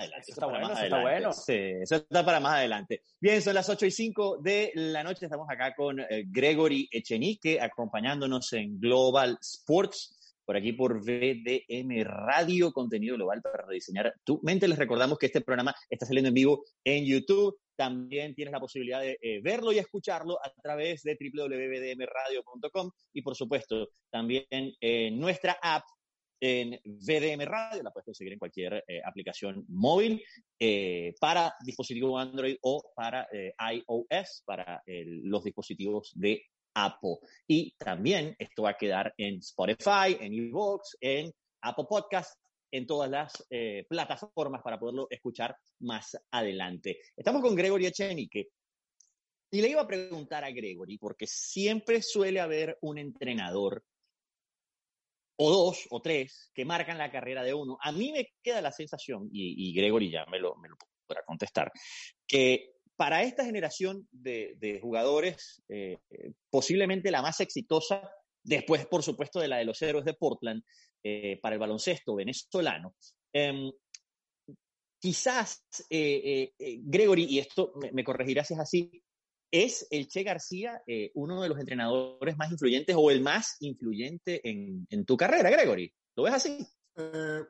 [0.00, 1.20] Adelante, Eso está bueno, más eso está adelante.
[1.20, 1.32] bueno.
[1.32, 3.02] Sí, eso está para más adelante.
[3.20, 5.26] Bien, son las 8 y 5 de la noche.
[5.26, 12.72] Estamos acá con eh, Gregory Echenique, acompañándonos en Global Sports, por aquí por VDM Radio,
[12.72, 14.66] contenido global para rediseñar tu mente.
[14.66, 17.58] Les recordamos que este programa está saliendo en vivo en YouTube.
[17.76, 23.36] También tienes la posibilidad de eh, verlo y escucharlo a través de www.vdmradio.com y, por
[23.36, 25.84] supuesto, también en nuestra app
[26.40, 30.22] en VDM Radio, la puedes conseguir en cualquier eh, aplicación móvil
[30.58, 36.42] eh, para dispositivo Android o para eh, iOS, para los dispositivos de
[36.74, 37.18] Apple.
[37.46, 41.30] Y también esto va a quedar en Spotify, en Evox, en
[41.62, 42.40] Apple Podcast,
[42.72, 43.32] en todas las
[43.88, 47.00] plataformas para poderlo escuchar más adelante.
[47.16, 48.50] Estamos con Gregory Echenique.
[49.52, 53.84] Y le iba a preguntar a Gregory, porque siempre suele haber un entrenador
[55.42, 57.78] o dos o tres que marcan la carrera de uno.
[57.80, 60.76] A mí me queda la sensación, y, y Gregory ya me lo, me lo
[61.06, 61.72] podrá contestar,
[62.26, 65.96] que para esta generación de, de jugadores, eh,
[66.50, 68.02] posiblemente la más exitosa,
[68.44, 70.62] después, por supuesto, de la de los héroes de Portland,
[71.02, 72.94] eh, para el baloncesto venezolano,
[73.32, 73.72] em,
[75.00, 79.02] quizás, eh, Gregory, y esto me, me corregirá si es así,
[79.50, 84.48] ¿Es el Che García eh, uno de los entrenadores más influyentes o el más influyente
[84.48, 85.92] en, en tu carrera, Gregory?
[86.16, 86.66] ¿Lo ves así?
[86.96, 87.42] Eh,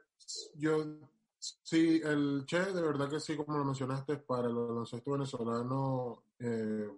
[0.55, 0.99] yo,
[1.39, 6.89] sí, el Che, de verdad que sí, como lo mencionaste, para el baloncesto venezolano eh,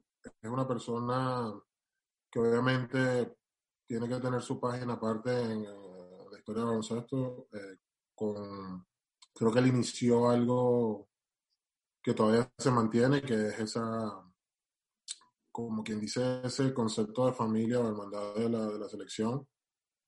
[0.41, 1.53] es una persona
[2.31, 3.37] que obviamente
[3.87, 7.49] tiene que tener su página aparte en eh, la historia del baloncesto.
[7.53, 7.79] Eh,
[8.15, 8.87] con,
[9.35, 11.09] creo que él inició algo
[12.03, 14.32] que todavía se mantiene, que es esa,
[15.53, 19.47] como quien dice, ese concepto de familia o hermandad de la, de la selección.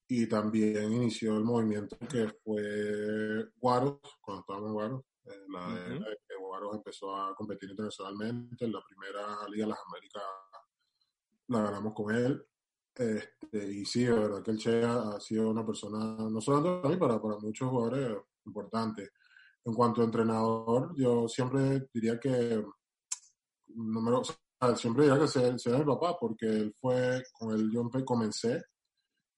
[0.08, 5.02] Y también inició el movimiento que fue Guaros, cuando estábamos en Guaros.
[5.26, 8.64] Eh, la de que Guaros empezó a competir internacionalmente.
[8.64, 10.22] En la primera Liga de las Américas
[11.48, 12.46] la ganamos con él.
[12.94, 15.98] Este, y sí, de verdad que el Che ha, sido una persona,
[16.30, 19.10] no solo para mí, para, para muchos jugadores importantes.
[19.64, 22.62] En cuanto a entrenador, yo siempre diría que,
[23.68, 24.22] número,
[24.76, 28.62] siempre diría que sea, mi papá, porque él fue, con él yo comencé,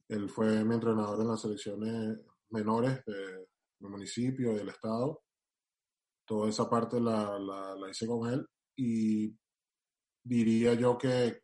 [0.09, 2.19] él fue mi entrenador en las selecciones
[2.51, 3.47] menores de,
[3.79, 5.23] del municipio, del estado.
[6.25, 8.47] Toda esa parte la, la, la hice con él
[8.77, 9.37] y
[10.23, 11.43] diría yo que,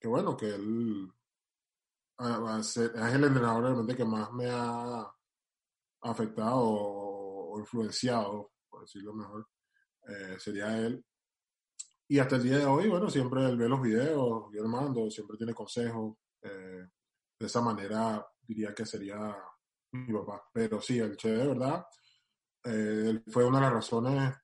[0.00, 1.08] que bueno, que él
[2.18, 5.06] es el entrenador realmente que más me ha
[6.02, 9.48] afectado o, influenciado, por decirlo mejor,
[10.06, 11.04] eh, sería él.
[12.08, 15.10] Y hasta el día de hoy, bueno, siempre él ve los videos, yo le mando,
[15.10, 16.16] siempre tiene consejos.
[16.42, 16.86] Eh,
[17.38, 19.36] de esa manera diría que sería
[19.92, 20.48] mi papá.
[20.52, 21.84] Pero sí, el Che de verdad,
[22.64, 24.34] eh, fue una de las razones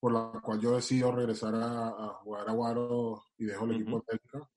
[0.00, 4.02] por la cual yo decido regresar a, jugar a Guaro y dejo el equipo en
[4.06, 4.50] Bélgica,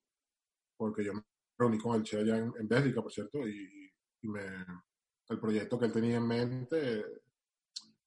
[0.78, 1.24] porque yo me
[1.58, 3.92] reuní con el Che allá en, en Bélgica, por cierto, y,
[4.22, 4.42] y me,
[5.30, 7.06] el proyecto que él tenía en mente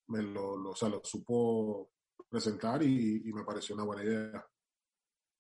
[0.09, 1.91] me lo, lo, o sea, lo supo
[2.29, 4.47] presentar y, me pareció una buena idea.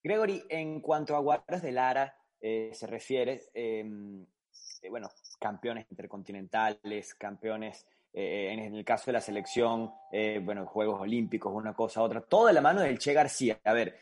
[0.02, 3.84] Gregory, en cuanto a Guaras de Lara eh, se refiere, eh,
[4.82, 5.10] eh, bueno,
[5.40, 11.74] campeones intercontinentales, campeones, eh, en el caso de la selección, eh, bueno, Juegos Olímpicos, una
[11.74, 13.60] cosa, otra, todo de la mano del Che García.
[13.64, 13.98] A ver,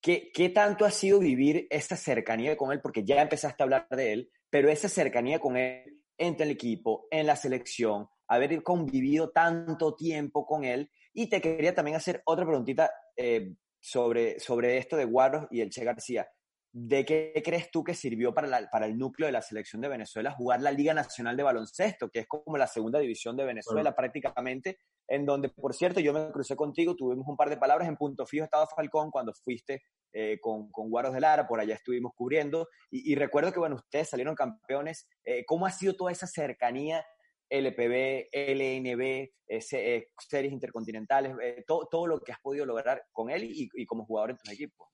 [0.00, 2.80] ¿qué, ¿qué tanto ha sido vivir esta cercanía con él?
[2.80, 7.06] Porque ya empezaste a hablar de él, pero esa cercanía con él entre el equipo,
[7.10, 10.90] en la selección, haber convivido tanto tiempo con él.
[11.14, 15.70] Y te quería también hacer otra preguntita eh, sobre, sobre esto de Guaros y el
[15.70, 16.28] Che García.
[16.74, 19.88] ¿De qué crees tú que sirvió para, la, para el núcleo de la selección de
[19.88, 23.90] Venezuela jugar la Liga Nacional de Baloncesto, que es como la segunda división de Venezuela
[23.90, 23.96] bueno.
[23.96, 27.96] prácticamente, en donde, por cierto, yo me crucé contigo, tuvimos un par de palabras, en
[27.96, 29.82] punto fijo estaba Falcón cuando fuiste
[30.14, 33.76] eh, con, con, Guaros de Lara, por allá estuvimos cubriendo, y, y recuerdo que, bueno,
[33.76, 35.06] ustedes salieron campeones.
[35.24, 37.04] Eh, ¿Cómo ha sido toda esa cercanía
[37.52, 43.28] LPB, LNB, ese, eh, series intercontinentales, eh, todo, todo lo que has podido lograr con
[43.28, 44.90] él y, como jugador en tu equipo?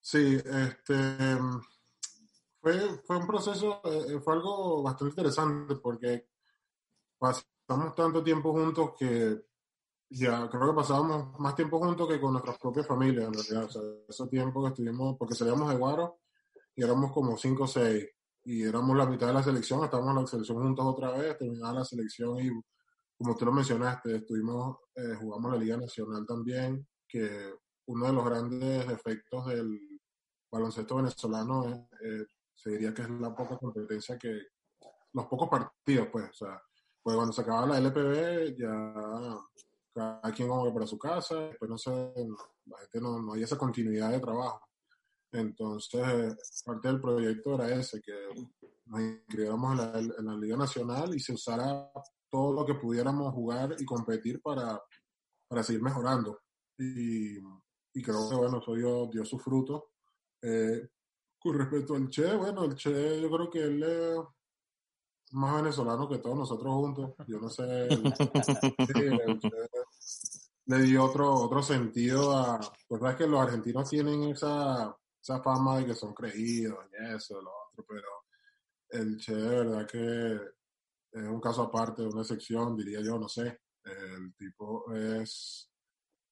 [0.00, 1.38] Sí, este,
[2.60, 6.28] fue, fue un proceso, eh, fue algo bastante interesante porque
[7.18, 9.42] pasamos tanto tiempo juntos que
[10.08, 13.76] ya creo que pasábamos más tiempo juntos que con nuestras propias familias, en realidad.
[13.76, 16.20] O ese tiempo que estuvimos, porque salíamos de Guaro
[16.74, 18.08] y éramos como cinco o seis
[18.44, 21.80] y éramos la mitad de la selección, estábamos en la selección juntos otra vez, terminaba
[21.80, 22.50] la selección y
[23.16, 27.54] como tú lo mencionaste, estuvimos, eh, jugamos la Liga Nacional también, que
[27.86, 30.00] uno de los grandes efectos del
[30.50, 34.42] baloncesto venezolano eh, se diría que es la poca competencia que,
[35.12, 36.62] los pocos partidos, pues, o sea,
[37.02, 38.94] pues cuando se acababa la LPB ya
[39.94, 41.90] cada quien como para su casa, después no sé,
[42.64, 44.60] la gente no, no hay esa continuidad de trabajo.
[45.32, 48.12] Entonces, parte del proyecto era ese, que
[48.84, 51.90] nos inscribiéramos en la, Liga Nacional y se usara
[52.30, 54.80] todo lo que pudiéramos jugar y competir para,
[55.48, 56.40] para seguir mejorando.
[56.78, 59.92] Y, y creo que, bueno, eso dio, dio su fruto.
[60.42, 60.88] Eh,
[61.38, 64.18] con respecto al Che, bueno, el Che yo creo que él es
[65.32, 67.14] más venezolano que todos nosotros juntos.
[67.26, 68.14] Yo no sé, el,
[70.66, 72.60] le dio otro, otro sentido a...
[72.86, 77.40] Pues sabes que los argentinos tienen esa esa fama de que son creídos y eso,
[77.40, 78.08] lo otro, pero
[78.90, 80.34] el Che de verdad que
[81.12, 83.60] es un caso aparte, una excepción, diría yo, no sé.
[83.84, 85.70] El tipo es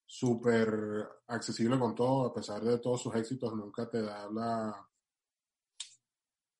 [0.05, 4.87] súper accesible con todo, a pesar de todos sus éxitos, nunca te da la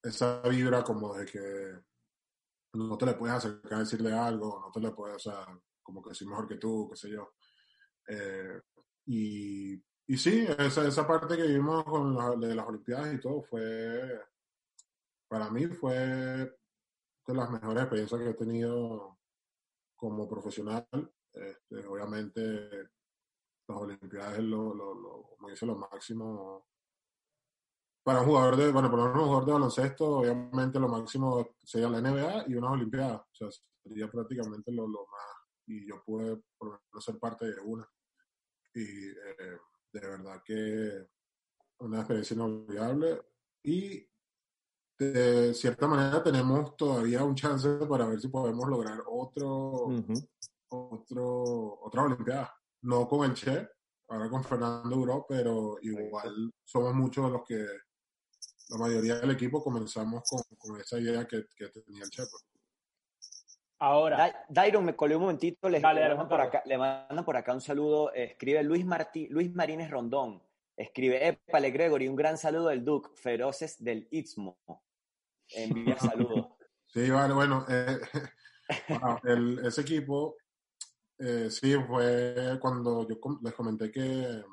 [0.03, 1.79] esa vibra como de que
[2.73, 5.45] no te le puedes acercar a decirle algo, no te le puedes, o sea,
[5.83, 7.33] como que soy mejor que tú, qué sé yo.
[8.07, 8.61] Eh,
[9.05, 9.77] y
[10.07, 14.21] y sí, esa, esa parte que vimos con de las Olimpiadas y todo fue,
[15.27, 19.17] para mí fue de las mejores experiencias que he tenido
[19.95, 20.87] como profesional.
[21.33, 22.89] Este, obviamente,
[23.67, 26.65] las Olimpiadas es lo, lo, lo, como dice, lo máximo
[28.03, 32.01] para un jugador de, bueno, para un jugador de baloncesto, obviamente lo máximo sería la
[32.01, 33.21] NBA y unas Olimpiadas.
[33.21, 33.47] O sea,
[33.83, 35.47] sería prácticamente lo, lo más.
[35.67, 37.87] Y yo pude por lo menos ser parte de una.
[38.73, 39.57] Y eh,
[39.91, 41.07] de verdad que
[41.79, 43.21] una experiencia inolvidable.
[43.63, 44.07] Y
[44.97, 49.87] de cierta manera tenemos todavía un chance para ver si podemos lograr otro,
[50.69, 52.53] otro, otra Olimpiada.
[52.83, 53.67] No con el Che,
[54.09, 57.63] ahora con Fernando Duró, pero igual somos muchos los que,
[58.69, 62.23] la mayoría del equipo comenzamos con, con esa idea que, que tenía el Che.
[62.23, 62.50] pues.
[63.83, 67.25] Ahora, Dairon, me colé un momentito, le, Dale, le dale, mandan por acá, le mandan
[67.25, 70.39] por acá un saludo, escribe Luis, Martí, Luis Marínez Rondón,
[70.77, 74.59] escribe, Épale Gregory, un gran saludo del Duke, feroces del Istmo,
[75.49, 76.49] envía saludos.
[76.85, 77.99] Sí, vale, bueno, eh,
[78.87, 80.35] bueno, el- ese equipo,
[81.17, 84.43] eh, sí, fue cuando yo com- les comenté que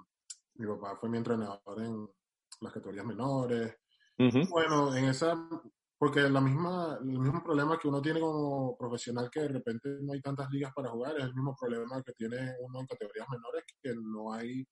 [0.55, 2.09] mi papá fue mi entrenador en
[2.63, 3.77] las categorías menores.
[4.51, 5.37] Bueno, en esa,
[5.99, 10.13] porque la misma, el mismo problema que uno tiene como profesional, que de repente no
[10.13, 13.65] hay tantas ligas para jugar, es el mismo problema que tiene uno en categorías menores,
[13.83, 14.67] que no hay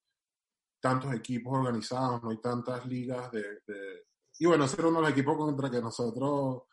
[0.79, 3.41] tantos equipos organizados, no hay tantas ligas de...
[3.67, 4.05] de-
[4.39, 6.63] Y bueno, ese era uno de los equipos contra que nosotros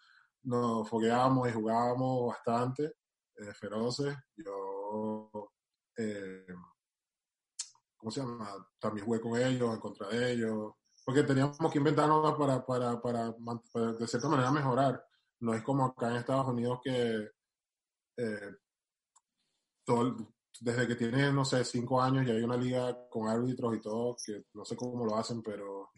[0.45, 2.85] nos fogueábamos y jugábamos bastante,
[3.37, 4.15] eh, feroces.
[4.37, 5.31] Yo,
[5.97, 6.47] eh,
[7.97, 8.55] ¿cómo se llama?
[8.79, 10.75] También jugué con ellos, en contra de ellos,
[11.05, 13.33] porque teníamos que inventarnos para, para, para,
[13.93, 15.07] de cierta manera mejorar.
[15.41, 17.31] No es como acá en Estados Unidos que
[18.17, 18.57] eh,
[19.85, 20.17] todo
[20.61, 24.17] desde que tiene, no sé, cinco años y hay una liga con árbitros y todo,
[24.25, 25.91] que no sé cómo lo hacen, pero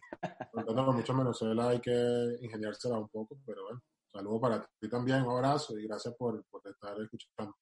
[0.92, 5.32] mucho en Venezuela hay que ingeniársela un poco, pero bueno, saludos para ti también, un
[5.32, 7.54] abrazo y gracias por, por estar escuchando.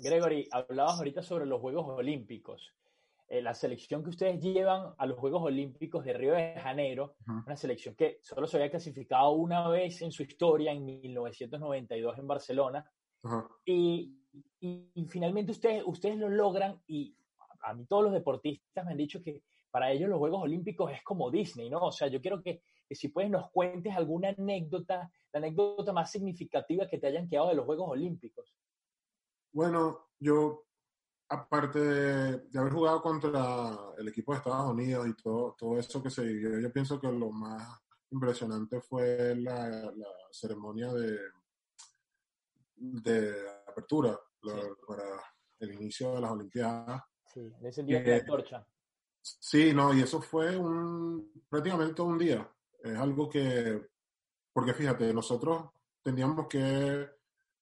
[0.00, 2.72] Gregory, hablabas ahorita sobre los Juegos Olímpicos.
[3.28, 7.56] Eh, la selección que ustedes llevan a los Juegos Olímpicos de Río de Janeiro, una
[7.56, 12.90] selección que solo se había clasificado una vez en su historia, en 1992 en Barcelona,
[13.24, 13.48] Ajá.
[13.64, 14.16] y,
[14.60, 17.16] y- y finalmente ustedes, ustedes lo logran y
[17.62, 21.02] a mí todos los deportistas me han dicho que para ellos los Juegos Olímpicos es
[21.02, 21.78] como Disney, ¿no?
[21.80, 26.12] O sea, yo quiero que, que si puedes nos cuentes alguna anécdota, la anécdota más
[26.12, 28.54] significativa que te hayan quedado de los Juegos Olímpicos.
[29.52, 30.65] Bueno, yo,
[31.28, 36.02] aparte de, de haber jugado contra el equipo de Estados Unidos y todo, todo eso
[36.02, 37.78] que se vivió, yo pienso que lo más
[38.10, 41.18] impresionante fue la, la ceremonia de,
[42.76, 43.34] de
[43.66, 45.04] apertura la- para
[45.60, 47.02] el inicio de las Olimpiadas.
[47.32, 48.66] Sí, le encendió Eh, la antorcha.
[49.20, 52.48] Sí, no, y eso fue un, prácticamente todo un día.
[52.82, 53.88] Es algo que,
[54.52, 55.70] porque fíjate, nosotros
[56.02, 57.08] teníamos que,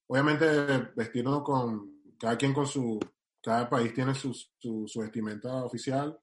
[0.06, 0.46] obviamente,
[0.94, 3.00] vestirnos con, cada quien con su,
[3.44, 6.18] cada país tiene su, su, su vestimenta oficial.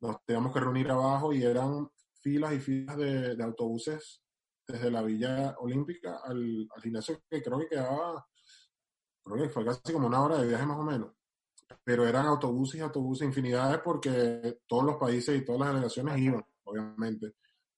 [0.00, 1.88] Nos teníamos que reunir abajo y eran
[2.20, 4.22] filas y filas de, de autobuses
[4.66, 8.24] desde la Villa Olímpica al, al gimnasio que creo que quedaba,
[9.24, 11.12] creo que fue casi como una hora de viaje más o menos
[11.84, 16.44] pero eran autobuses y autobuses, infinidades, porque todos los países y todas las delegaciones iban,
[16.64, 17.34] obviamente.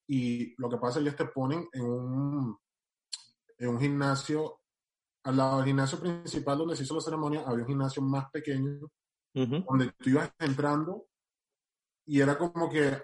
[0.07, 2.59] Y lo que pasa es que ellos te ponen en un,
[3.59, 4.61] en un gimnasio,
[5.25, 8.91] al lado del gimnasio principal donde se hizo la ceremonia, había un gimnasio más pequeño,
[9.35, 11.07] donde tú ibas entrando
[12.07, 13.03] y era como que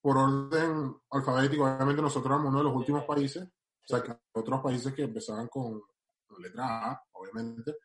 [0.00, 4.60] por orden alfabético, obviamente nosotros éramos uno de los últimos países, o sea, que otros
[4.62, 5.82] países que empezaban con,
[6.26, 7.76] con letra A, obviamente,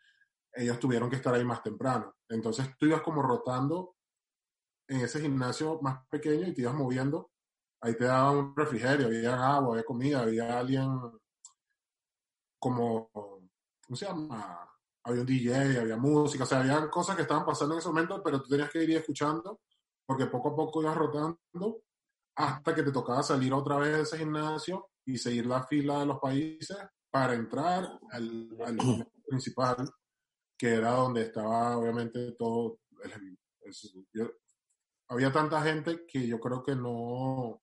[0.53, 2.15] ellos tuvieron que estar ahí más temprano.
[2.29, 3.95] Entonces tú ibas como rotando
[4.87, 7.31] en ese gimnasio más pequeño y te ibas moviendo.
[7.81, 10.87] Ahí te daban un refrigerio, había agua, había comida, había alguien
[12.63, 14.69] como, ¿cómo se llama?
[15.05, 18.21] Había un DJ, había música, o sea, había cosas que estaban pasando en ese momento,
[18.23, 19.59] pero tú tenías que ir escuchando
[20.05, 21.81] porque poco a poco ibas rotando
[22.35, 26.05] hasta que te tocaba salir otra vez de ese gimnasio y seguir la fila de
[26.05, 26.77] los países
[27.11, 28.77] para entrar al, al
[29.27, 29.89] principal
[30.57, 32.79] que era donde estaba obviamente todo.
[33.03, 34.31] el- el- yo-
[35.09, 37.61] había tanta gente que yo creo que no.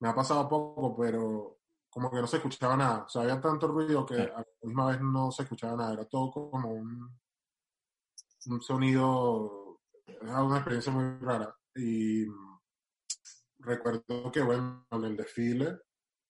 [0.00, 1.60] Me ha pasado poco, pero
[1.92, 3.04] como que no se escuchaba nada.
[3.04, 5.92] O sea, había tanto ruido que a la misma vez no se escuchaba nada.
[5.92, 7.20] Era todo como un,
[8.46, 9.80] un sonido.
[10.06, 11.54] Era una experiencia muy rara.
[11.74, 12.24] Y
[13.58, 15.80] recuerdo que, bueno, en el desfile,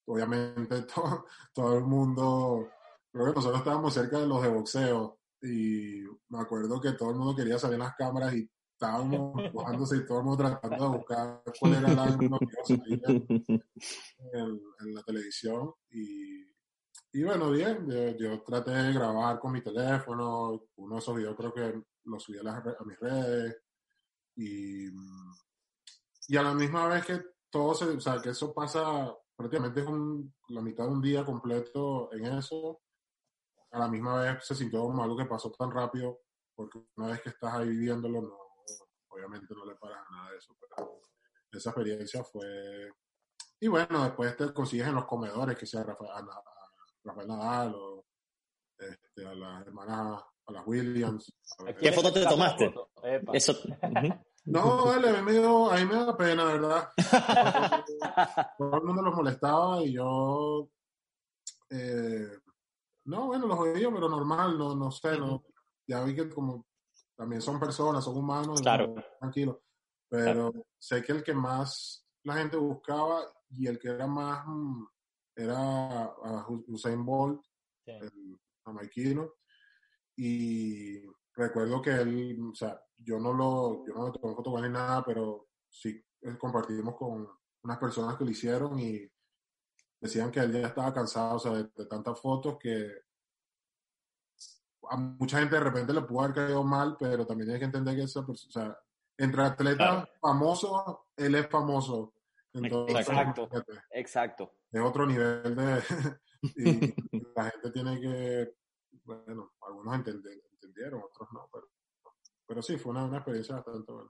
[0.05, 2.69] obviamente todo, todo el mundo.
[3.09, 7.15] Creo que nosotros estábamos cerca de los de boxeo y me acuerdo que todo el
[7.15, 10.97] mundo quería salir en las cámaras y estábamos bajándose y todo el mundo tratando de
[10.97, 13.01] buscar cuál era el ángulo que iba a salir
[14.33, 16.43] en, la televisión y,
[17.13, 21.35] y bueno, bien, yo, yo traté de grabar con mi teléfono, uno de esos videos
[21.37, 23.57] creo que lo subí a, las a mis redes
[24.35, 24.87] y,
[26.27, 29.87] y a la misma vez que todo se, o sea, que eso pasa prácticamente es
[29.87, 32.81] un, la mitad de un día completo en eso.
[33.71, 36.19] A la misma vez se sintió como algo que pasó tan rápido,
[36.55, 38.37] porque una vez que estás ahí viviéndolo, no,
[39.13, 40.55] obviamente no le paras a nada de eso.
[40.59, 41.01] Pero
[41.51, 42.89] esa experiencia fue...
[43.59, 46.43] Y bueno, después te consigues en los comedores, que sea Rafael, a
[47.03, 48.05] Rafael Nadal o
[48.77, 51.33] este, a las hermanas, a las Williams.
[51.79, 52.73] ¿Qué foto te tomaste?
[53.31, 53.55] Eso.
[54.45, 56.89] No, vale, a mí, me dio, a mí me da pena, ¿verdad?
[58.57, 60.69] Todo el mundo los molestaba y yo.
[61.69, 62.27] Eh,
[63.05, 65.45] no, bueno, los oía, pero normal, no, no sé, no,
[65.87, 66.65] ya vi que como
[67.15, 68.95] también son personas, son humanos, claro.
[69.19, 69.63] tranquilo.
[70.09, 74.85] Pero sé que el que más la gente buscaba y el que era más mm,
[75.35, 77.43] era a Usain Bolt,
[77.85, 79.33] el jamaiquino,
[80.15, 81.01] y
[81.35, 85.03] recuerdo que él, o sea, yo no lo, yo no lo tomé foto ni nada,
[85.03, 87.27] pero sí eh, compartimos con
[87.63, 89.09] unas personas que lo hicieron y
[89.99, 92.91] decían que él ya estaba cansado, o sea, de, tantas fotos que
[94.89, 97.95] a mucha gente de repente le pudo haber caído mal, pero también hay que entender
[97.95, 98.79] que esa persona, o sea,
[99.17, 102.13] entre atletas famosos, él es famoso.
[102.53, 103.49] exacto,
[103.91, 104.53] exacto.
[104.71, 105.83] Es otro nivel de...
[106.57, 106.93] y
[107.35, 108.53] la gente tiene que,
[109.03, 111.69] bueno, algunos entendieron, otros no, pero,
[112.45, 114.09] pero sí, fue una, una experiencia bastante buena.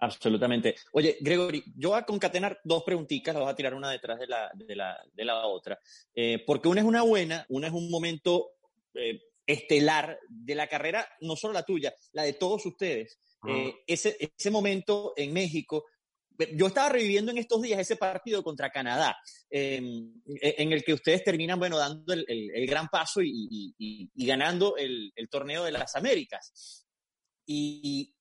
[0.00, 0.76] Absolutamente.
[0.92, 4.26] Oye, Gregory, yo voy a concatenar dos preguntitas, las voy a tirar una detrás de
[4.26, 5.78] la, de la, de la otra,
[6.14, 8.52] eh, porque una es una buena, una es un momento
[8.94, 9.20] eh,
[9.52, 13.18] estelar de la carrera, no solo la tuya, la de todos ustedes.
[13.48, 15.84] Eh, ese, ese momento en México,
[16.54, 19.16] yo estaba reviviendo en estos días ese partido contra Canadá,
[19.50, 24.10] em, e, en el que ustedes terminan, bueno, dando el, el, gran paso y, y,
[24.14, 26.86] y ganando el, el, torneo de las Américas.
[27.46, 28.14] Y,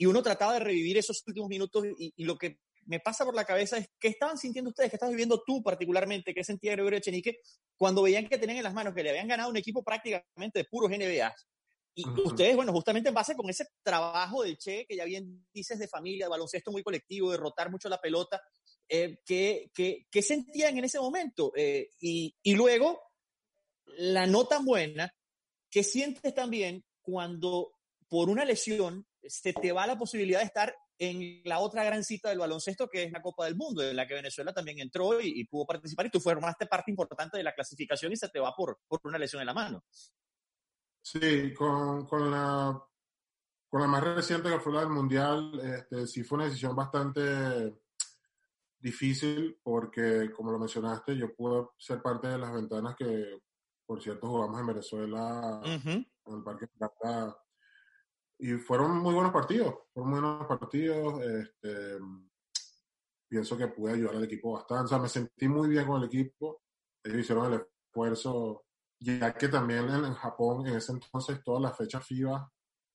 [0.00, 3.78] uno trataba de revivir esos últimos minutos y, lo que me pasa por la cabeza
[3.78, 7.40] es qué estaban sintiendo ustedes, qué estabas viviendo tú particularmente, qué sentía Gregorio Echenique
[7.76, 10.64] cuando veían que tenían en las manos que le habían ganado un equipo prácticamente de
[10.64, 11.32] puros NBA
[11.98, 15.80] y ustedes, bueno, justamente en base con ese trabajo del Che, que ya bien dices
[15.80, 18.40] de familia, de baloncesto muy colectivo, de rotar mucho la pelota,
[18.88, 21.50] eh, ¿qué, qué, sentían en ese momento?
[21.56, 23.02] Eh, y, y, luego,
[23.96, 25.12] la no tan buena,
[25.68, 27.72] ¿qué sientes también cuando
[28.08, 32.28] por una lesión se te va la posibilidad de estar en la otra gran cita
[32.28, 35.40] del baloncesto, que es la Copa del Mundo, en la que Venezuela también entró y,
[35.40, 38.54] y pudo participar, y tú formaste parte importante de la clasificación y se te va
[38.54, 39.84] por, por una lesión en la mano?
[41.00, 42.82] Sí, con, con, la,
[43.68, 47.80] con la más reciente que fue la del Mundial, este, sí fue una decisión bastante
[48.78, 53.40] difícil porque, como lo mencionaste, yo pude ser parte de las ventanas que,
[53.86, 57.36] por cierto, jugamos en Venezuela, en el Parque Plata,
[58.38, 61.22] y fueron muy buenos partidos, fueron muy buenos partidos.
[61.22, 61.98] Este,
[63.28, 66.06] pienso que pude ayudar al equipo bastante, o sea, me sentí muy bien con el
[66.06, 66.62] equipo,
[67.04, 68.64] ellos hicieron el esfuerzo
[69.00, 72.50] ya que también en, Japón en ese entonces todas las fechas FIBA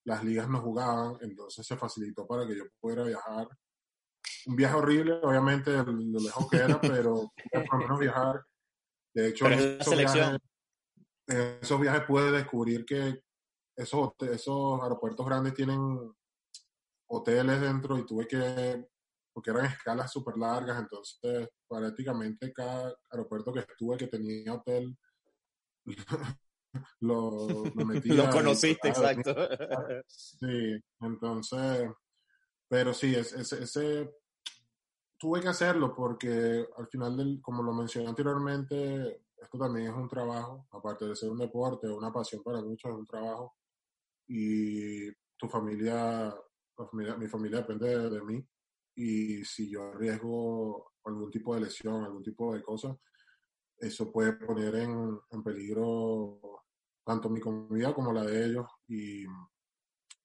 [0.05, 3.47] las ligas no jugaban, entonces se facilitó para que yo pudiera viajar.
[4.45, 8.45] Un viaje horrible, obviamente, lo lejos que era, pero por lo menos viajar.
[9.13, 10.39] De hecho, en esos, viajes,
[11.27, 13.21] en esos, viajes, pude descubrir que
[13.75, 16.13] esos, esos aeropuertos grandes tienen
[17.07, 18.87] hoteles dentro y tuve que,
[19.31, 24.97] porque eran escalas súper largas, entonces prácticamente cada aeropuerto que estuve que tenía hotel
[27.01, 27.63] lo,
[28.05, 29.35] lo conociste, exacto.
[30.07, 31.89] Sí, entonces,
[32.67, 34.13] pero sí, ese, ese,
[35.17, 40.07] tuve que hacerlo porque al final, del, como lo mencioné anteriormente, esto también es un
[40.07, 43.55] trabajo, aparte de ser un deporte, una pasión para muchos, es un trabajo.
[44.27, 46.33] Y tu familia,
[47.17, 48.45] mi familia depende de mí.
[48.95, 52.97] Y si yo arriesgo algún tipo de lesión, algún tipo de cosa,
[53.77, 56.63] eso puede poner en, en peligro
[57.05, 58.65] tanto mi comunidad como la de ellos.
[58.87, 59.25] Y,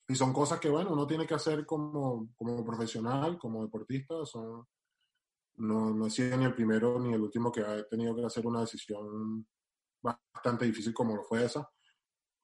[0.09, 4.24] y, son cosas que, bueno, uno tiene que hacer como, como profesional, como deportista.
[4.24, 4.66] Son,
[5.57, 8.46] no, no he sido ni el primero ni el último que ha tenido que hacer
[8.46, 9.46] una decisión
[10.01, 11.68] bastante difícil como lo fue esa.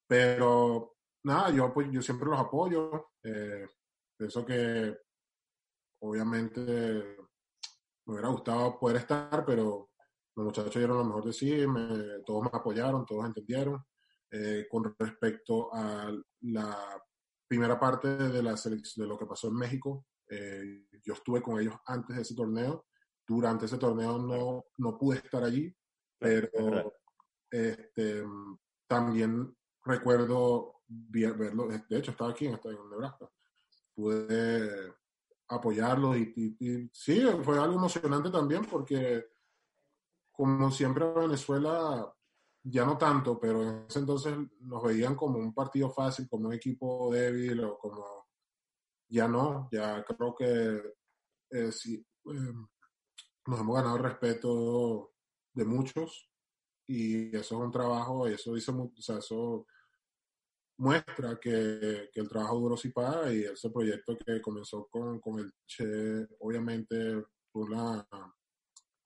[0.07, 0.94] Pero
[1.25, 3.11] nada, yo, pues, yo siempre los apoyo.
[3.23, 3.67] Eh,
[4.17, 4.97] pienso que
[6.01, 6.61] obviamente
[8.07, 9.91] me hubiera gustado poder estar, pero
[10.37, 11.65] los muchachos dieron lo mejor de sí,
[12.27, 13.83] todos me apoyaron, todos entendieron.
[14.31, 17.03] Eh, con respecto a la
[17.47, 21.77] primera parte de, la de lo que pasó en México, eh, yo estuve con ellos
[21.87, 22.87] antes de ese torneo.
[23.27, 25.75] Durante ese torneo no, no pude estar allí,
[26.19, 26.93] pero
[27.51, 28.25] este,
[28.89, 31.69] también recuerdo verlo.
[31.69, 32.59] De hecho, estaba aquí en,
[32.91, 33.31] Nebraska.
[33.95, 34.95] Pude
[35.49, 39.27] apoyarlos y, y, sí, fue algo emocionante también porque
[40.33, 42.13] como siempre Venezuela,
[42.65, 46.55] ya no tanto, pero en ese entonces nos veían como un partido fácil, como un
[46.55, 48.27] equipo débil o como
[49.09, 50.83] ya no, ya creo que
[51.51, 52.67] eh, sí, em,
[53.47, 55.13] nos hemos ganado el respeto
[55.53, 56.29] de muchos
[56.87, 59.67] y eso es un trabajo, y eso dice, o sea, eso
[60.79, 65.39] muestra que, que, el trabajo duro sí paga y ese proyecto que comenzó con, con
[65.39, 68.07] el Che, obviamente, una,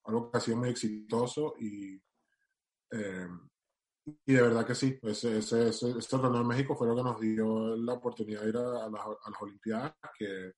[0.04, 2.00] algo que ha sido muy exitoso y,
[2.92, 3.28] eh,
[4.24, 7.20] y de verdad que sí, ese, ese, ese, torneo en México fue lo que nos
[7.20, 10.52] dio la oportunidad de ir a, las, a las Olimpiadas, que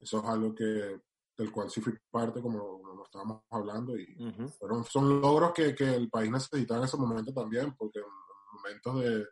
[0.00, 1.00] eso es algo que
[1.36, 4.16] del cual sí fui parte, como, como estábamos hablando, y
[4.58, 8.06] fueron, son logros que, que, el país necesitaba en ese momento también, porque en
[8.52, 9.24] momentos de,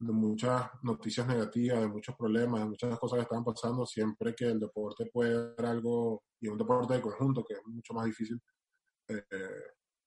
[0.00, 4.46] de muchas noticias negativas, de muchos problemas, de muchas cosas que estaban pasando, siempre que
[4.46, 8.40] el deporte puede dar algo, y un deporte de conjunto, que es mucho más difícil,
[9.08, 9.22] eh,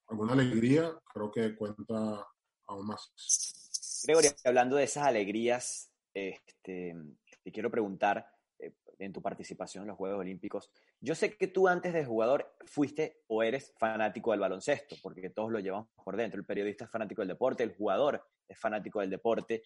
[0.08, 2.26] alguna alegría, creo que cuenta
[2.68, 4.02] aún más.
[4.04, 6.96] Gregorio, hablando de esas alegrías, este,
[7.44, 8.26] te quiero preguntar,
[8.60, 10.72] eh, en tu participación en los Juegos Olímpicos,
[11.02, 15.52] yo sé que tú antes de jugador fuiste o eres fanático del baloncesto, porque todos
[15.52, 16.40] lo llevamos por dentro.
[16.40, 19.64] El periodista es fanático del deporte, el jugador es fanático del deporte.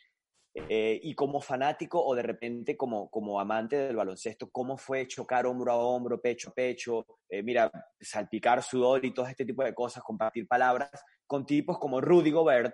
[0.53, 5.45] Eh, y como fanático o de repente como, como amante del baloncesto, ¿cómo fue chocar
[5.45, 7.05] hombro a hombro, pecho a pecho?
[7.27, 7.69] Eh, mira,
[7.99, 10.89] salpicar sudor y todo este tipo de cosas, compartir palabras
[11.27, 12.73] con tipos como Rudy Gobert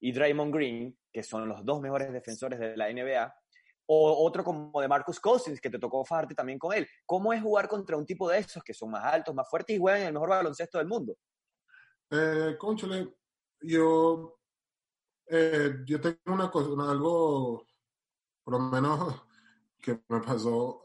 [0.00, 3.32] y Draymond Green, que son los dos mejores defensores de la NBA,
[3.86, 6.86] o otro como de Marcus Cousins, que te tocó fajarte también con él.
[7.06, 9.78] ¿Cómo es jugar contra un tipo de esos que son más altos, más fuertes y
[9.78, 11.16] juegan el mejor baloncesto del mundo?
[12.10, 13.14] Eh, conchale,
[13.60, 14.38] yo
[15.34, 17.66] eh, yo tengo una cosa, algo,
[18.44, 19.14] por lo menos,
[19.80, 20.82] que me pasó,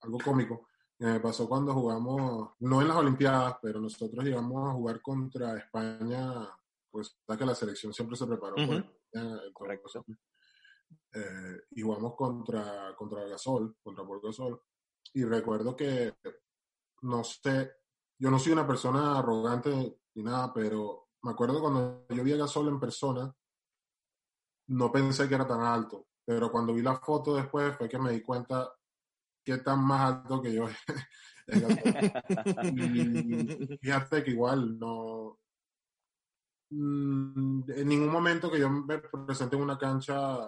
[0.00, 0.66] algo cómico.
[0.98, 6.48] Me pasó cuando jugamos, no en las Olimpiadas, pero nosotros llegamos a jugar contra España,
[6.90, 8.56] pues que la selección siempre se preparó
[9.54, 9.88] Correcto.
[11.12, 14.62] Eh, y jugamos contra, contra Gasol, contra Paul Gasol.
[15.14, 16.14] Y recuerdo que,
[17.02, 17.72] no sé,
[18.18, 22.36] yo no soy una persona arrogante ni nada, pero me acuerdo cuando yo vi a
[22.36, 23.34] Gasol en persona,
[24.68, 28.12] no pensé que era tan alto, pero cuando vi la foto después fue que me
[28.12, 28.72] di cuenta
[29.44, 30.68] que tan más alto que yo
[32.62, 35.38] y fíjate que igual no.
[36.70, 40.38] Mm, en ningún momento que yo me presente en una cancha,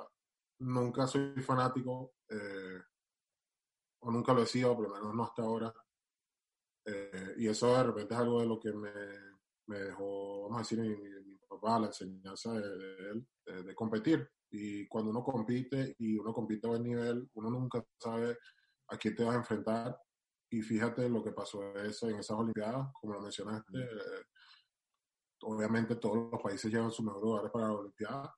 [0.63, 2.81] nunca soy fanático, eh,
[4.01, 5.73] o nunca lo he sido, por lo menos no hasta ahora.
[6.85, 8.93] Eh, y eso de repente es algo de lo que me,
[9.67, 13.27] me dejó, vamos a decir, mi, papá la enseñanza de, él,
[13.65, 14.29] de, competir.
[14.51, 18.37] Y cuando uno compite y uno compite a buen nivel, uno nunca sabe
[18.89, 19.99] a quién te vas a enfrentar.
[20.51, 23.79] Y fíjate lo que pasó eso en esas Olimpiadas, como lo mencionaste.
[23.79, 24.25] Eh,
[25.43, 28.35] obviamente todos los países llevan sus mejores lugares para la Olimpiada.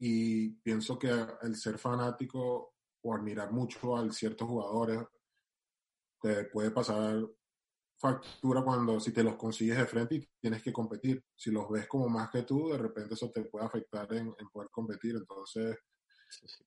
[0.00, 1.10] Y pienso que
[1.42, 5.00] el ser fanático o admirar mucho a ciertos jugadores
[6.20, 7.22] te puede pasar
[7.98, 11.22] factura cuando si te los consigues de frente y tienes que competir.
[11.36, 14.70] Si los ves como más que tú, de repente eso te puede afectar en, poder
[14.70, 15.16] competir.
[15.16, 15.76] Entonces,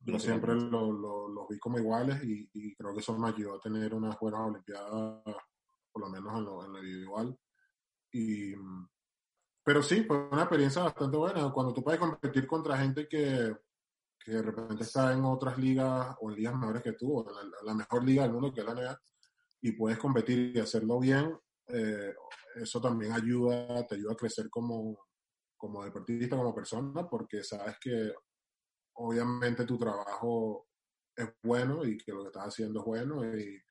[0.02, 3.96] yo siempre los lo, vi como iguales y, creo que eso me ayudó a tener
[3.96, 5.24] unas buenas Olimpiadas,
[5.92, 7.40] por lo menos en lo, en lo individual.
[8.12, 8.54] Y,
[9.64, 11.52] pero sí, fue una experiencia bastante buena.
[11.52, 13.56] Cuando tú puedes competir contra gente que,
[14.20, 17.26] que de repente está en otras ligas o en ligas mejores que tú, o
[17.64, 19.02] la mejor liga del mundo que es la NBA,
[19.62, 21.38] y puedes competir y hacerlo bien,
[21.68, 22.14] eh,
[22.56, 24.98] eso también ayuda, te ayuda a crecer como,
[25.58, 28.14] como deportista, como persona, porque sabes que
[28.96, 30.68] obviamente tu trabajo
[31.16, 33.62] es bueno y que lo que estás haciendo es bueno y,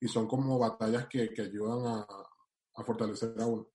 [0.00, 2.06] y son como batallas que, que ayudan a,
[2.76, 3.66] a, fortalecer a uno.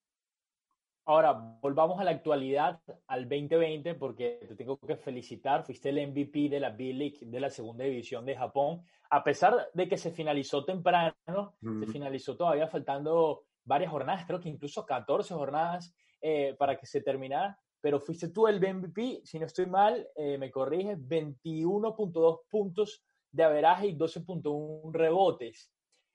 [1.05, 6.47] Ahora, volvamos a la actualidad, al 2020, porque te tengo que felicitar, fuiste el MVP
[6.47, 10.63] de la B-League de la segunda división de Japón, a pesar de que se finalizó
[10.63, 11.15] temprano,
[11.59, 17.01] se finalizó todavía faltando varias jornadas, creo que incluso 14 jornadas eh, para que se
[17.01, 23.03] terminara, pero fuiste tú el MVP, si no estoy mal, eh, me corriges, 21.2 puntos
[23.31, 25.71] de averaje y 12.1 rebotes.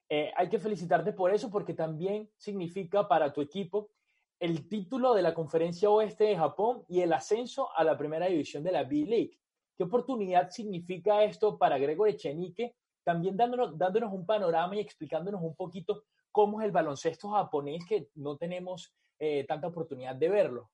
[0.08, 3.90] Eh, hay que felicitarte por eso porque también significa para tu equipo
[4.38, 8.62] el título de la Conferencia Oeste de Japón y el ascenso a la primera división
[8.62, 9.38] de la B-League.
[9.76, 12.76] ¿Qué oportunidad significa esto para Gregor Echenique?
[13.04, 18.10] También dándonos, dándonos un panorama y explicándonos un poquito cómo es el baloncesto japonés, que
[18.14, 20.70] no tenemos eh, tanta oportunidad de verlo.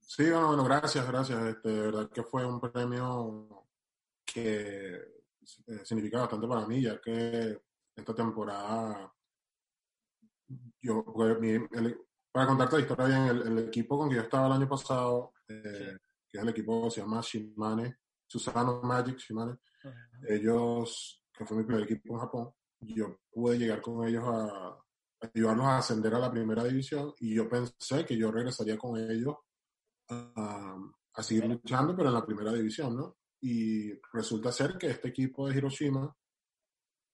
[0.00, 1.42] Sí, bueno, bueno gracias, gracias.
[1.44, 3.66] Este, de verdad que fue un premio
[4.24, 7.58] que eh, significa bastante para mí, ya que
[7.94, 9.12] esta temporada,
[10.82, 11.04] yo,
[11.40, 11.98] mi- el-
[12.38, 15.32] para contarte la historia bien, el, el equipo con que yo estaba el año pasado,
[15.48, 15.96] eh,
[16.28, 17.96] que es el equipo que se llama Shimane,
[18.28, 19.56] Susano Magic Shimane,
[20.28, 24.80] ellos, que fue mi primer equipo en Japón, yo pude llegar con ellos a, a
[25.34, 29.34] ayudarlos a ascender a la primera división y yo pensé que yo regresaría con ellos
[30.08, 30.78] a,
[31.14, 33.16] a seguir luchando, pero en la primera división, ¿no?
[33.40, 36.16] Y resulta ser que este equipo de Hiroshima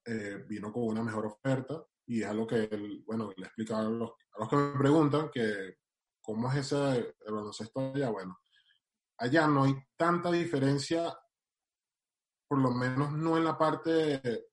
[0.04, 3.86] eh, vino con una mejor oferta y es algo que, él, bueno, le he explicado
[3.86, 5.78] a los, a los que me preguntan que
[6.20, 8.10] cómo es ese el baloncesto allá.
[8.10, 8.38] Bueno,
[9.18, 11.16] allá no hay tanta diferencia,
[12.48, 14.48] por lo menos no en la parte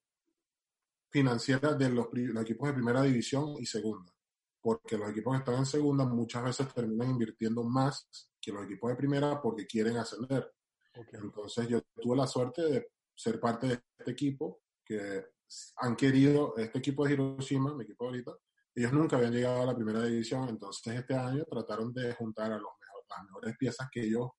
[1.10, 4.14] financiera de los, los equipos de primera división y segunda,
[4.62, 8.08] porque los equipos que están en segunda muchas veces terminan invirtiendo más
[8.39, 10.52] que los equipos de primera porque quieren ascender.
[10.97, 11.14] Ok.
[11.14, 15.26] Entonces yo tuve la suerte de ser parte de este equipo que
[15.78, 18.32] han querido, este equipo de Hiroshima, mi equipo ahorita,
[18.76, 22.58] ellos nunca habían llegado a la primera división, entonces este año trataron de juntar a
[22.58, 24.30] los mejor- las mejores piezas que ellos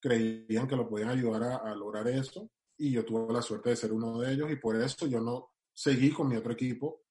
[0.00, 3.76] creían que lo podían ayudar a, a lograr eso, y yo tuve la suerte de
[3.76, 7.02] ser uno de ellos, y por eso yo no seguí con mi otro equipo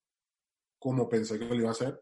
[0.80, 2.02] como pensé que lo iba a hacer.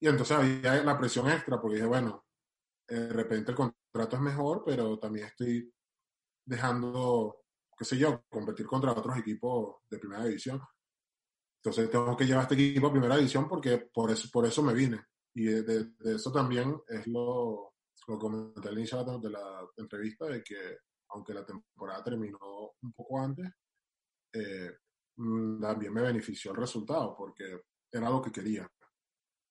[0.00, 2.24] Y entonces había la presión extra, porque dije, bueno,
[2.88, 5.72] eh, de repente el contrato es mejor, pero también estoy
[6.44, 7.39] dejando,
[7.80, 10.60] qué sé yo, competir contra otros equipos de primera división.
[11.62, 14.74] Entonces tengo que llevar este equipo a primera división porque por eso, por eso me
[14.74, 15.02] vine.
[15.34, 17.72] Y de, de- eso también es lo,
[18.06, 20.76] lo comenté al inicio de la- entrevista, de que
[21.08, 22.38] aunque la temporada terminó
[22.82, 23.50] un poco antes,
[24.34, 24.72] eh,
[25.16, 28.70] también me benefició el resultado porque era lo que quería.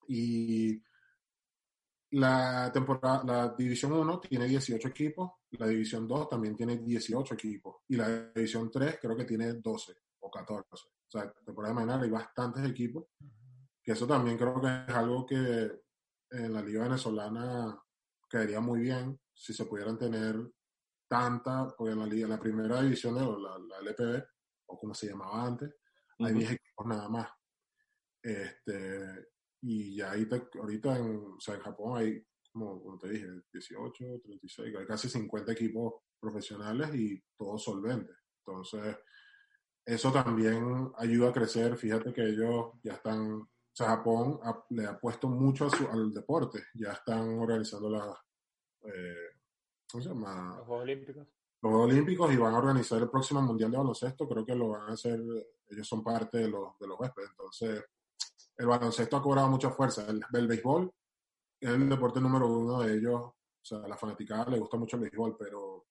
[0.08, 0.80] Y
[2.12, 7.78] la temporada, la División 1 tiene 18 equipos, la División 2 también tiene 18 equipos
[7.88, 10.68] y la División 3 creo que tiene 12 o 14.
[10.72, 13.06] O sea, temporada de mañana hay bastantes equipos,
[13.84, 15.72] que eso también creo que es algo que
[16.32, 17.82] en la Liga Venezolana
[18.30, 20.36] caería muy bien si se pudieran tener
[21.08, 24.24] tanta, porque en la, liga, en la primera división de la, la LPB,
[24.68, 25.74] o como se llamaba antes,
[26.20, 27.28] hay 10 equipos nada más.
[28.22, 29.30] Este,
[29.62, 33.28] y ya ahí te- ahorita en, o sea, en Japón hay, como, como te dije,
[33.54, 38.16] 18, 36, hay casi 50 equipos profesionales y todos solventes.
[38.46, 38.98] Entonces,
[39.86, 41.78] eso también ayuda a crecer.
[41.78, 45.88] Fíjate que ellos ya están, o sea, Japón ha- le ha puesto mucho a su-
[45.88, 46.64] al deporte.
[46.76, 48.18] Ya están organizando las,
[48.84, 49.16] eh,
[49.92, 50.56] ¿cómo se llama?
[50.58, 51.28] Los Juegos Olímpicos.
[51.62, 54.28] los Juegos Olímpicos y van a organizar el próximo Mundial de Baloncesto.
[54.28, 55.20] Creo que lo van a hacer,
[55.70, 57.30] ellos son parte de los, de los huéspedes.
[57.32, 57.84] Entonces,
[58.58, 60.06] el baloncesto ha cobrado mucha fuerza.
[60.10, 60.92] El, el béisbol
[61.60, 63.22] es el deporte número uno de ellos.
[63.22, 65.86] O sea, a la fanaticada le gusta mucho el béisbol, pero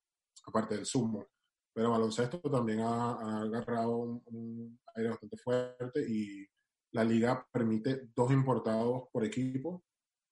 [0.46, 1.26] aparte del sumo.
[1.72, 6.46] Pero baloncesto también ha, ha agarrado un, un aire bastante fuerte y
[6.92, 9.84] la liga permite dos importados por equipo.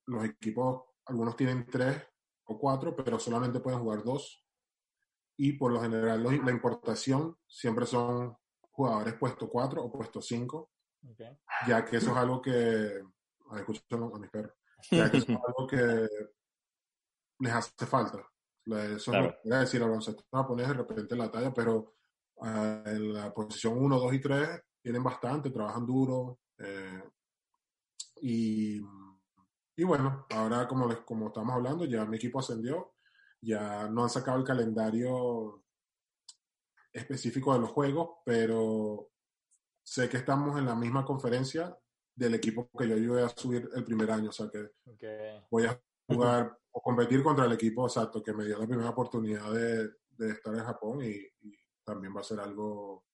[0.07, 2.03] Los equipos, algunos tienen tres
[2.47, 4.43] o cuatro, pero solamente pueden jugar dos
[5.37, 8.35] y por lo general los- la importación siempre son
[8.71, 10.71] jugadores puesto 4 o puesto 5,
[11.11, 11.21] Ok.
[11.69, 13.03] ya que eso es algo que,
[13.57, 13.83] escucho
[14.15, 14.53] a mis perros,
[14.91, 16.09] ya que es algo que
[17.41, 18.19] les hace falta.
[18.67, 19.27] Eso Claro.
[19.29, 21.95] es lo que quería decir, al baloncesto japonés de repente la talla, pero
[22.43, 26.41] ah, en la posición 1, 2 y 3 tienen bastante, trabajan duro.
[26.59, 27.03] eh,
[28.23, 28.81] y,
[29.77, 32.95] y bueno, ahora como, les, como estamos hablando, ya mi equipo ascendió,
[33.43, 35.63] ya no han sacado el calendario
[36.93, 39.11] específico de los juegos, pero
[39.85, 41.77] sé que estamos en la misma conferencia
[42.17, 45.45] del equipo que yo ayudé a subir el primer año, o sea que Ok.
[45.51, 49.53] voy a jugar o competir contra el equipo exacto que me dio la primera oportunidad
[49.53, 51.11] de, de estar en Japón y,
[51.47, 51.55] y
[51.85, 53.05] también va a ser algo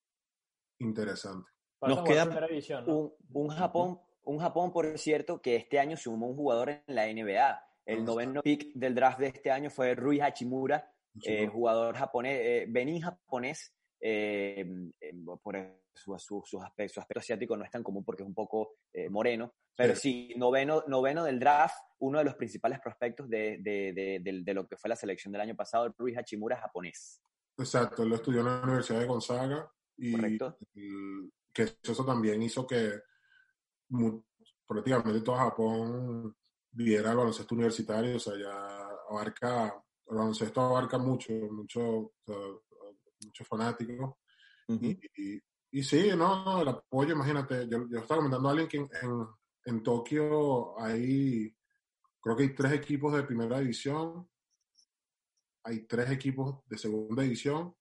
[0.79, 1.51] interesante.
[1.81, 2.97] Nos queda primera división, ¿no?
[2.97, 7.07] Un, un Japón, un Japón, por cierto, que este año sumó un jugador en la
[7.13, 7.65] NBA.
[7.85, 10.95] El Ah, noveno pick del draft de este año fue Rui Hachimura,
[11.25, 13.75] eh, jugador japonés, eh, Benin japonés,
[14.05, 14.67] eh,
[15.43, 15.57] por
[15.95, 18.75] su, su, su aspecto, su aspecto asiático no es tan común porque es un poco
[18.93, 23.93] eh, moreno, pero sí, noveno, noveno del draft, uno de los principales prospectos de, de,
[24.23, 27.23] de, de, lo que fue la selección del año pasado, Rui Hachimura japonés.
[27.57, 30.59] Exacto, él lo estudió en la Universidad de Gonzaga y Correcto.
[31.53, 32.93] que eso también hizo que
[33.91, 34.23] mu-
[34.67, 36.37] prácticamente todo Japón
[36.73, 39.67] viera el baloncesto universitario, o sea, ya abarca,
[40.09, 42.37] el baloncesto abarca mucho, mucho, o sea,
[43.25, 44.15] muchos fanáticos.
[44.69, 48.69] y, y, y sí, no, no, el apoyo, imagínate, yo, yo estaba comentando a alguien
[48.69, 49.27] que en, en,
[49.65, 51.55] en Tokio hay,
[52.21, 54.29] creo que hay tres equipos de primera división,
[55.65, 57.75] hay tres equipos de segunda división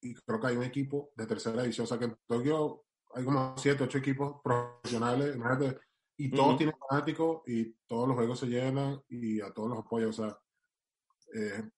[0.00, 2.84] y creo que hay un equipo de tercera división, o sea que en Tokio
[3.14, 5.80] hay como siete, ocho equipos profesionales, imagínate,
[6.16, 6.56] y todos Ujú.
[6.58, 10.38] tienen fanáticos y todos los juegos se llenan y a todos los apoyan, o sea,
[11.34, 11.70] eh,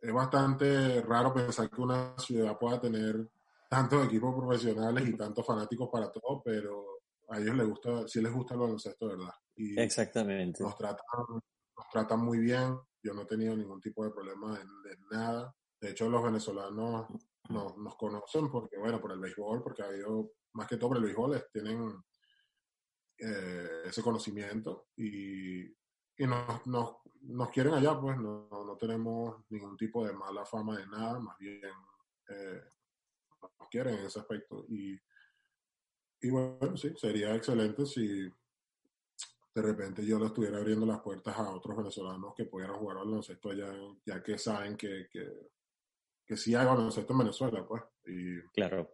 [0.00, 3.28] es bastante raro pensar que una ciudad pueda tener
[3.68, 8.32] tantos equipos profesionales y tantos fanáticos para todo, pero a ellos les gusta, sí les
[8.32, 9.32] gusta el baloncesto, ¿verdad?
[9.56, 10.62] Y Exactamente.
[10.62, 12.76] nos tratan, nos tratan muy bien.
[13.02, 15.54] Yo no he tenido ningún tipo de problema de, de nada.
[15.80, 17.06] De hecho, los venezolanos
[17.48, 20.98] nos, nos conocen porque, bueno, por el béisbol, porque ha habido, más que todo por
[20.98, 21.94] el béisbol, tienen
[23.18, 26.96] eh, ese conocimiento y, y nos, nos,
[27.30, 31.36] nos quieren allá, pues no, no tenemos ningún tipo de mala fama de nada, más
[31.38, 31.60] bien
[32.28, 32.62] eh,
[33.58, 34.64] nos quieren en ese aspecto.
[34.68, 34.98] Y,
[36.22, 38.28] y bueno, sí, sería excelente si
[39.52, 43.04] de repente yo le estuviera abriendo las puertas a otros venezolanos que pudieran jugar al
[43.06, 43.72] baloncesto allá,
[44.04, 45.50] ya que saben que, que,
[46.24, 48.88] que sí hay baloncesto en Venezuela, pues, y Claro.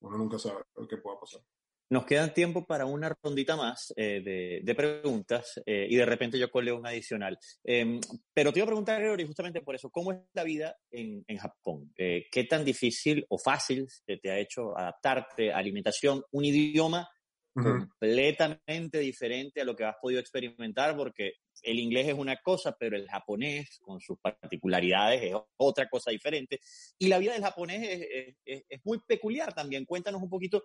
[0.00, 1.42] uno nunca sabe lo que pueda pasar.
[1.90, 6.38] Nos queda tiempo para una rondita más eh, de, de preguntas eh, y de repente
[6.38, 7.38] yo coleo un adicional.
[7.64, 7.98] Eh,
[8.34, 11.38] pero te iba a preguntar, Gregory, justamente por eso, ¿cómo es la vida en, en
[11.38, 11.90] Japón?
[11.96, 17.08] Eh, ¿Qué tan difícil o fácil te, te ha hecho adaptarte a alimentación, un idioma
[17.54, 20.94] completamente diferente a lo que has podido experimentar?
[20.94, 21.32] Porque
[21.62, 26.60] el inglés es una cosa, pero el japonés, con sus particularidades, es otra cosa diferente.
[26.98, 29.84] Y la vida del japonés es, es- es- muy peculiar también.
[29.84, 30.62] Cuéntanos un poquito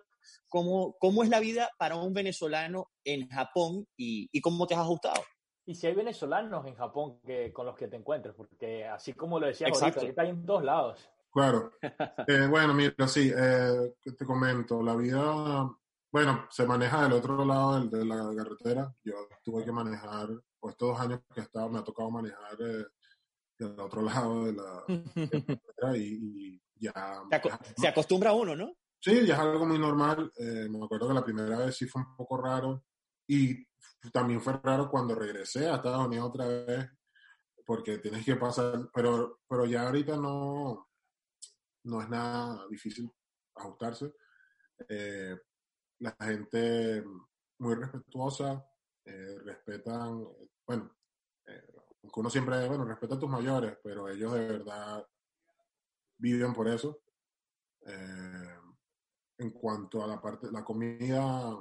[0.48, 4.80] cómo, cómo es la vida para un venezolano en Japón y, y cómo te has
[4.80, 5.22] ajustado.
[5.66, 9.40] Y si hay venezolanos en Japón que, con los que te encuentres, porque así como
[9.40, 10.00] lo decías Exacto.
[10.00, 11.08] ahorita, ahorita hay en todos lados.
[11.32, 11.72] Claro.
[12.28, 15.68] Eh, bueno, mira, sí, eh, ¿qué te comento, la vida,
[16.12, 18.94] bueno, se maneja del otro lado del- de la carretera.
[19.02, 20.28] Yo tuve que manejar,
[20.64, 22.86] pues estos dos años que he estado, me ha tocado manejar eh,
[23.58, 27.22] del otro lado de la y, y ya...
[27.76, 28.74] Se, se acostumbra uno, ¿no?
[28.98, 30.32] Sí, ya es algo muy normal.
[30.38, 32.82] Eh, me acuerdo que la primera vez sí fue un poco raro.
[33.28, 33.62] Y
[34.10, 36.90] también fue raro cuando regresé a Estados Unidos otra vez,
[37.66, 40.88] porque tienes que pasar, pero, pero ya ahorita no,
[41.84, 43.10] no es nada difícil
[43.54, 44.14] ajustarse.
[44.88, 45.36] Eh,
[45.98, 47.04] la gente
[47.58, 48.64] muy respetuosa,
[49.04, 50.26] eh, respetan,
[50.66, 50.90] bueno,
[51.46, 51.66] eh,
[52.16, 55.06] uno siempre, bueno, respeta a tus mayores, pero ellos de verdad
[56.18, 57.00] viven por eso.
[57.86, 58.58] Eh,
[59.38, 61.58] en cuanto a la parte, la comida,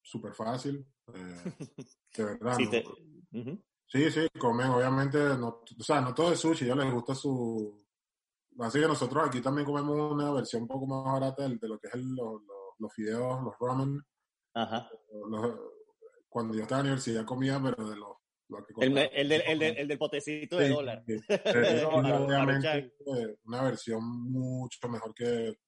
[0.00, 0.86] súper fácil.
[1.14, 1.42] eh,
[2.16, 2.56] de verdad.
[2.56, 2.70] Sí, ¿no?
[2.70, 2.84] te-
[3.34, 3.62] Ujú.
[3.86, 7.14] Sí, sí, comen, obviamente, no, o sea, no todo es sushi, a ellos les gusta
[7.14, 7.84] su...
[8.60, 11.78] Así que nosotros aquí también comemos una versión un poco más barata de, de lo
[11.78, 12.14] que es el-
[12.78, 14.00] los, fideos, los ramen.
[14.54, 14.90] Ajá.
[15.28, 15.58] Los-
[16.28, 18.16] cuando yo estaba en la universidad comía, pero de los...
[18.58, 21.04] lo que El, del, el, del, el del potecito de Sí, dólar.
[21.06, 21.16] sí.
[21.28, 25.58] Eh, obviamente eh, una versión mucho mejor que,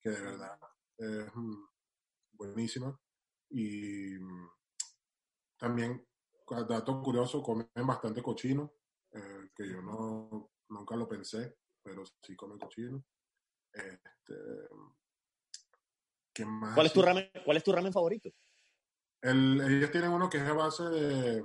[0.00, 0.58] que de verdad
[0.98, 1.64] es mm,
[2.32, 2.98] buenísima.
[3.50, 4.48] Y mm,
[5.58, 6.06] también,
[6.68, 8.72] dato curioso, comen bastante cochino,
[9.12, 13.04] eh, que yo no, nunca lo pensé, pero sí comen cochino.
[13.72, 14.34] Este,
[16.32, 16.74] ¿qué más?
[16.74, 18.30] ¿Cuál es tu ramen, cuál es tu ramen favorito?
[19.22, 21.44] El- ellos tienen uno que es a base de,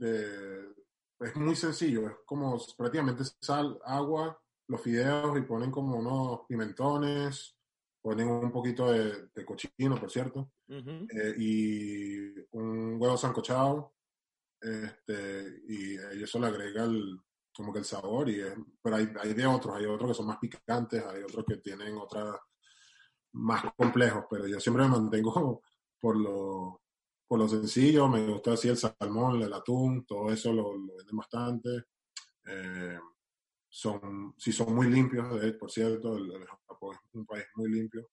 [0.00, 0.74] de-
[1.20, 7.56] Es muy sencillo, es como prácticamente sal, agua, los fideos y ponen como unos pimentones,
[8.02, 11.06] ponen un poquito de, de cochino, por cierto, Ujú.
[11.10, 13.92] eh, y un huevo sancochado,
[14.62, 17.20] este, y eso le agrega el,
[17.54, 20.26] como que el sabor, y es- pero hay, hay de otros, hay otros que son
[20.28, 22.34] más picantes, hay otros que tienen otras
[23.32, 25.60] más complejos, pero yo siempre me mantengo
[26.00, 26.80] por lo,
[27.30, 31.16] por lo sencillo, me gusta así el salmón, el atún, todo eso lo, lo venden
[31.16, 31.84] bastante.
[32.44, 32.98] Eh,
[33.68, 38.08] son, sí son muy limpios, por cierto, el, el Japón es un país muy limpio.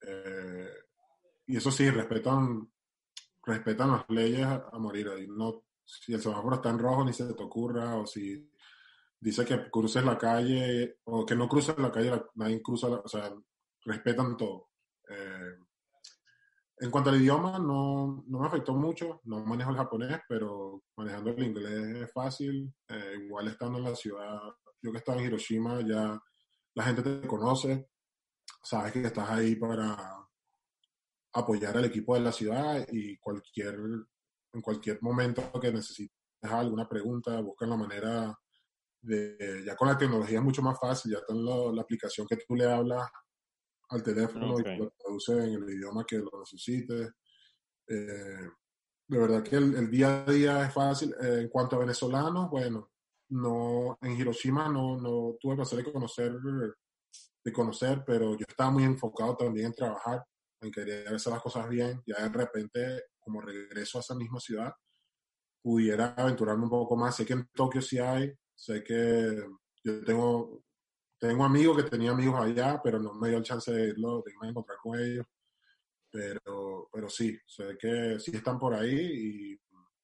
[0.00, 0.70] Eh,
[1.48, 2.66] y eso sí, respetan,
[3.44, 5.10] respetan las leyes a, morir.
[5.28, 8.50] No, si el semáforo está en rojo, ni se te ocurra, o si
[9.20, 13.08] dice que cruces la calle, o que no cruces la calle, nadie cruza, la- o
[13.08, 13.34] sea,
[13.84, 14.70] respetan todo.
[15.10, 15.56] Eh,
[16.82, 21.30] en cuanto al idioma, no, no me afectó mucho, no manejo el japonés, pero manejando
[21.30, 22.72] el inglés es fácil.
[22.88, 24.40] Eh, igual estando en la ciudad,
[24.80, 26.18] yo que estaba en Hiroshima, ya
[26.74, 27.90] la gente te conoce,
[28.62, 30.26] sabes que estás ahí para
[31.34, 33.74] apoyar al equipo de la ciudad y cualquier,
[34.54, 38.38] en cualquier momento que necesites alguna pregunta, buscan la manera
[39.02, 42.36] de, ya con la tecnología es mucho más fácil, ya está la, la aplicación que
[42.36, 43.06] tú le hablas
[43.90, 44.66] al teléfono Ok.
[44.66, 47.10] y lo traduce en el idioma que lo necesites.
[47.88, 48.48] Eh,
[49.08, 51.14] de verdad que el, el día a día es fácil.
[51.20, 52.90] Eh, en cuanto a venezolanos, bueno,
[53.30, 56.36] no, en Hiroshima no, no tuve placer de conocer
[57.42, 60.22] de conocer, pero yo estaba muy enfocado también en trabajar,
[60.60, 62.02] en querer hacer las cosas bien.
[62.06, 64.72] Ya de repente, como regreso a esa misma ciudad,
[65.62, 67.16] pudiera aventurarme un poco más.
[67.16, 69.42] Sé que en Tokio sí hay, sé que
[69.82, 70.62] yo tengo,
[71.20, 74.32] tengo amigos que tenía amigos allá, pero no me dio el chance de irlo, de
[74.32, 75.26] irme a encontrar con ellos.
[76.10, 79.56] Pero, pero sí, sé que sí están por ahí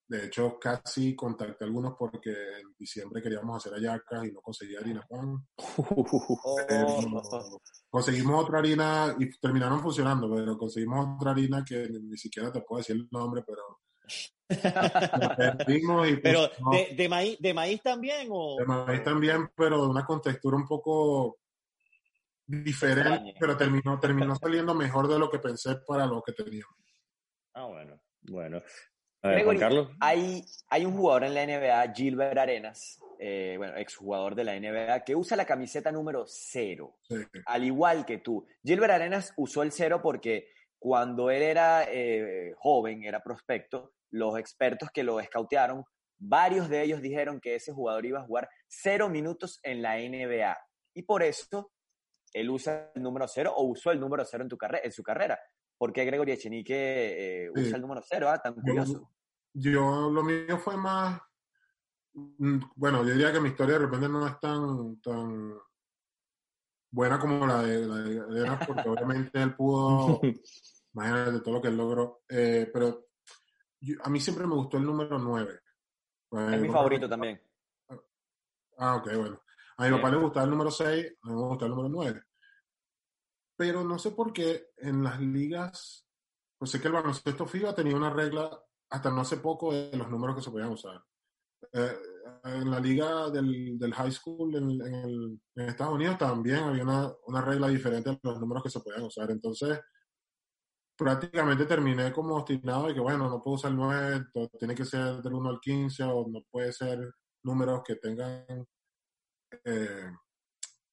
[0.08, 4.80] de hecho casi contacté a algunos porque en diciembre queríamos hacer ayacas y no conseguía
[4.80, 5.46] harina pan.
[5.78, 7.60] Oh.
[7.88, 12.78] conseguimos otra harina y terminaron funcionando, pero conseguimos otra harina que ni siquiera te puedo
[12.78, 13.80] decir el nombre, pero
[14.48, 19.50] perdimos y pues, Pero no, de, de maíz, de maíz también o de maíz también,
[19.56, 21.38] pero de una contextura un poco
[22.46, 23.34] diferente, Extraña.
[23.40, 26.76] pero terminó, terminó saliendo mejor de lo que pensé para lo que teníamos.
[27.54, 28.62] Ah, bueno, bueno.
[29.22, 29.90] A ver, Gregory, Juan Carlos.
[30.00, 35.02] Hay, hay un jugador en la NBA, Gilbert Arenas, eh, bueno, exjugador de la NBA,
[35.04, 37.16] que usa la camiseta número cero, Sí.
[37.46, 38.46] al igual que tú.
[38.62, 44.88] Gilbert Arenas usó el cero porque cuando él era eh, joven, era prospecto, los expertos
[44.92, 45.84] que lo escautearon,
[46.18, 50.56] varios de ellos dijeron que ese jugador iba a jugar cero minutos en la NBA.
[50.94, 51.72] Y por eso
[52.32, 55.02] él usa el número cero o usó el número cero en, tu carre- en su
[55.02, 55.38] carrera.
[55.78, 57.60] ¿Por qué Gregory Echenique eh, Sí.
[57.62, 58.28] usa el número cero?
[58.30, 59.10] Ah, tan curioso.
[59.52, 61.20] Yo, lo mío fue más,
[62.14, 65.54] mm, bueno, yo diría que mi historia de repente no es tan, tan
[66.90, 70.20] buena como la de, la de porque obviamente él pudo,
[70.94, 73.05] imagínate todo lo que él logró, eh, pero
[73.86, 75.60] yo- a mí siempre me gustó el número 9.
[76.52, 77.40] Es mi favorito también.
[78.78, 79.42] Ah, ok, bueno.
[79.78, 80.00] A mi Bien.
[80.00, 82.22] papá le gustaba el número 6, a mí me gustaba el número 9.
[83.56, 86.06] Pero no sé por qué en las ligas,
[86.58, 88.50] pues sé que el baloncesto FIBA tenía una regla
[88.90, 91.02] hasta no hace poco de los números que se podían usar.
[91.72, 91.96] Eh,
[92.44, 96.82] en la liga del, del high school en, en el- en Estados Unidos también había
[96.82, 99.30] una, una regla diferente de los números que se podían usar.
[99.30, 99.80] Entonces,
[100.96, 104.84] prácticamente terminé como obstinado de que, bueno, no puedo usar el 9, to- tiene que
[104.84, 106.98] ser del 1 al 15 o no puede ser
[107.44, 108.66] números que tengan,
[109.64, 110.10] eh,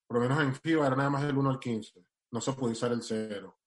[0.07, 2.73] por lo menos en FIBA era nada más del 1 al 15, no se puede
[2.73, 3.57] usar el 0.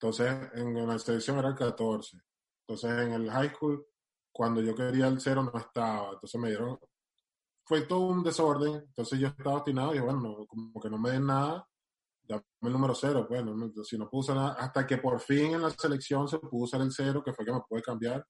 [0.00, 2.18] Entonces, en la selección era el 14.
[2.66, 3.86] Entonces, en el high school,
[4.32, 6.12] cuando yo quería el 0 no estaba.
[6.12, 6.78] Entonces me dieron,
[7.64, 8.74] fue todo un desorden.
[8.88, 11.66] Entonces yo estaba obstinado y bueno, no, como que no me den nada,
[12.28, 13.26] dame el número 0.
[13.28, 16.38] Bueno, no- si no puedo usar nada, hasta que por fin en la selección se
[16.38, 18.26] pudo usar el 0, que fue que me pude cambiar.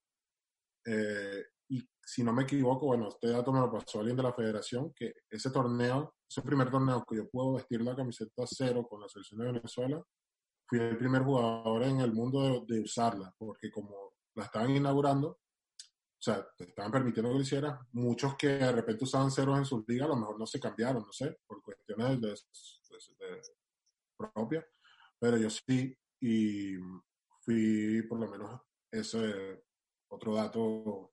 [0.85, 4.33] Eh, y si no me equivoco, bueno, este dato me lo pasó alguien de la
[4.33, 9.01] federación, que ese torneo, ese primer torneo que yo puedo vestir la camiseta cero con
[9.01, 10.01] la selección de Venezuela,
[10.69, 15.29] fui el primer jugador en el mundo de, de usarla, porque como la estaban inaugurando,
[15.29, 19.65] o sea, te estaban permitiendo que lo hiciera, muchos que de repente usaban ceros en
[19.65, 23.43] sus ligas, a lo mejor no se cambiaron, no sé, por cuestiones de, de- de-
[24.17, 24.65] propias,
[25.19, 26.75] pero yo sí, y
[27.43, 28.61] fui por lo menos
[28.91, 29.65] ese
[30.09, 31.13] otro dato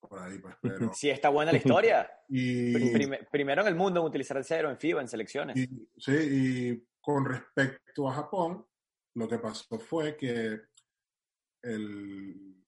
[0.00, 0.92] por ahí, pues, pero...
[0.94, 2.10] Sí, está buena la historia.
[2.28, 5.56] Y, Pri- prime- primero en el mundo en utilizar el cero en FIBA, en selecciones.
[5.56, 8.66] y- sí, y con respecto a Japón,
[9.14, 10.60] lo que pasó fue que
[11.62, 12.64] el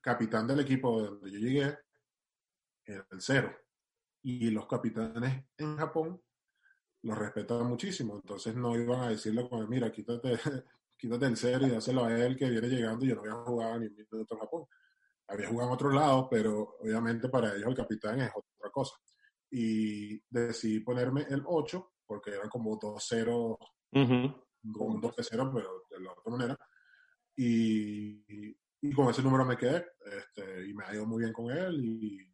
[0.00, 1.78] capitán del equipo donde yo llegué
[2.86, 3.54] era el cero.
[4.22, 6.22] Y los capitanes en Japón
[7.02, 8.16] los respetaban muchísimo.
[8.16, 10.32] Entonces no iban a decirle como, mira, quítate,
[10.96, 13.04] quítate el cero y dáselo a él que viene llegando.
[13.04, 14.66] Yo no había jugado ni un minuto en Japón.
[15.28, 18.96] Había jugado en otros lados, pero obviamente para ellos el capitán es otra cosa.
[19.50, 23.56] Y decidí ponerme el 8, porque eran como dos ceros
[24.72, 26.58] como un 2-0, pero de la otra manera.
[27.36, 31.50] Y, y con ese número me quedé, este, y me ha ido muy bien con
[31.50, 32.29] él, y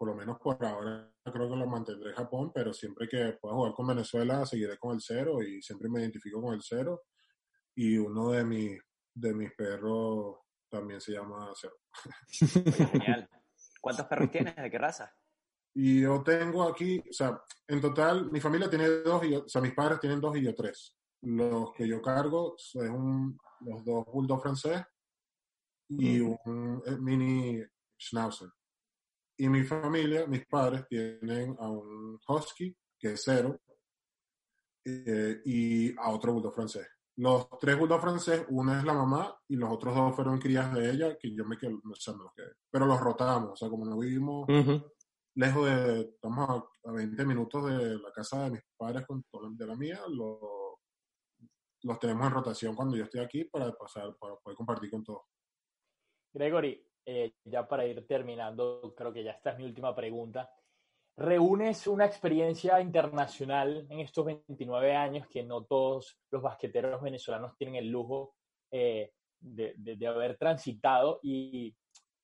[0.00, 3.54] por lo menos por ahora creo que lo mantendré en Japón, pero siempre que pueda
[3.54, 7.02] jugar con Venezuela seguiré con el cero, y siempre me identifico con el cero,
[7.74, 8.80] y uno de mis,
[9.12, 10.38] de mis perros
[10.70, 11.74] también se llama cero.
[12.40, 13.28] Oye, genial.
[13.82, 14.56] ¿Cuántos perros tienes?
[14.56, 15.12] ¿De qué raza?
[15.74, 19.48] Y yo tengo aquí, o sea, en total, mi familia tiene dos, y yo- o
[19.50, 20.96] sea, mis padres tienen dos y yo tres.
[21.20, 24.82] Los que yo cargo son un- los dos bulldog francés
[25.90, 27.62] y un eh, mini
[27.98, 28.48] schnauzer.
[29.40, 33.58] Y mi familia, mis padres, tienen a un husky, que es cero,
[34.84, 36.86] eh, y a otro bulldog francés.
[37.16, 40.90] Los tres bulldog francés, uno es la mamá y los otros dos fueron crías de
[40.90, 42.52] ella, que yo me quedé, o sea, me los quedé.
[42.70, 44.46] Pero los rotamos, o sea, como no vivimos
[45.36, 49.56] lejos de, estamos a, a 20 minutos de la casa de mis padres con con
[49.56, 50.80] de la mía, lo-
[51.82, 55.22] los tenemos en rotación cuando yo estoy aquí para pasar, para poder compartir con todos.
[56.34, 60.50] Gregory, eh, ya para ir terminando, creo que ya esta es mi última pregunta.
[61.16, 67.76] reúnes una experiencia internacional en estos 29 años que no todos los basqueteros venezolanos tienen
[67.76, 68.34] el lujo
[68.70, 71.74] eh, de, de, haber transitado y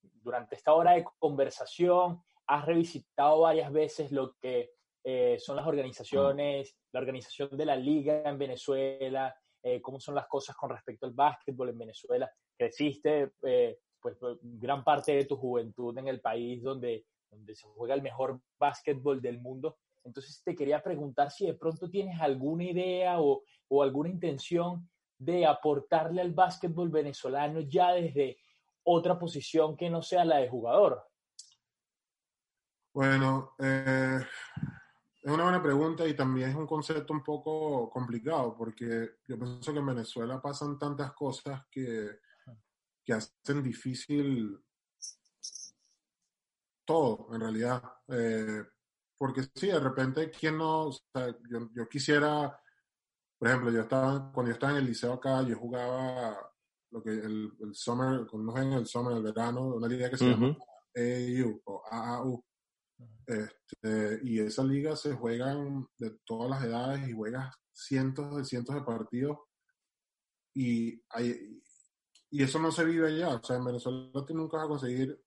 [0.02, 4.70] durante esta hora de conversación has revisitado varias veces lo que
[5.08, 9.32] eh, son las organizaciones, la organización de la liga en Venezuela,
[9.62, 12.28] eh, cómo son las cosas con respecto al básquetbol en Venezuela.
[12.58, 17.94] Creciste eh, pues, gran parte de tu juventud en el país donde, donde se juega
[17.94, 19.78] el mejor básquetbol del mundo.
[20.04, 25.46] Entonces te quería preguntar si de pronto tienes alguna idea o, o alguna intención de
[25.46, 28.38] aportarle al básquetbol venezolano ya desde
[28.84, 31.02] otra posición que no sea la de jugador.
[32.92, 34.20] Bueno, eh,
[35.22, 39.72] es una buena pregunta y también es un concepto un poco complicado porque yo pienso
[39.72, 42.20] que en Venezuela pasan tantas cosas que,
[43.06, 44.58] que hacen difícil
[46.84, 47.82] todo, en realidad.
[48.08, 48.64] Eh,
[49.16, 50.90] porque sí, de repente, ¿quién no?
[51.72, 52.60] yo, quisiera,
[53.38, 56.52] por ejemplo, yo estaba, cuando yo estaba en el liceo acá, yo jugaba
[56.90, 60.18] lo que el, el summer, cuando nos en el summer, el verano, una liga que
[60.18, 60.56] se llama
[60.94, 62.44] AAU o AAU.
[63.26, 68.74] Este, y esa liga se juegan de todas las edades y juegas cientos de cientos
[68.74, 69.38] de partidos
[70.54, 71.62] y, hay,
[72.36, 73.30] y eso no se vive allá.
[73.30, 75.18] O sea, en Venezuela tú nunca vas a conseguir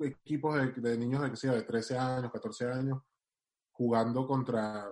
[0.00, 3.02] equipos de, de niños de, que sea, de 13 años, 14 años,
[3.72, 4.88] jugando contra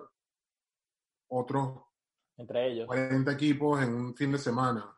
[1.29, 1.83] otros
[2.37, 4.93] entre ellos 40 equipos en un fin de semana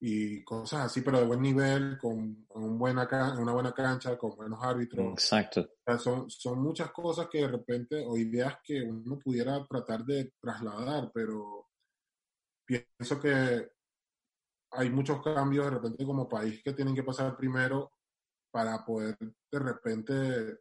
[0.00, 3.08] y cosas así, pero de buen nivel, con, un buena
[3.38, 5.12] una buena cancha, con buenos árbitros.
[5.12, 5.66] Exacto.
[5.96, 11.10] son, son muchas cosas que de repente, o ideas que uno pudiera tratar de trasladar,
[11.14, 11.68] pero
[12.66, 13.70] pienso que
[14.72, 17.92] hay muchos cambios de repente como país que tienen que pasar primero
[18.50, 20.58] para poder de repente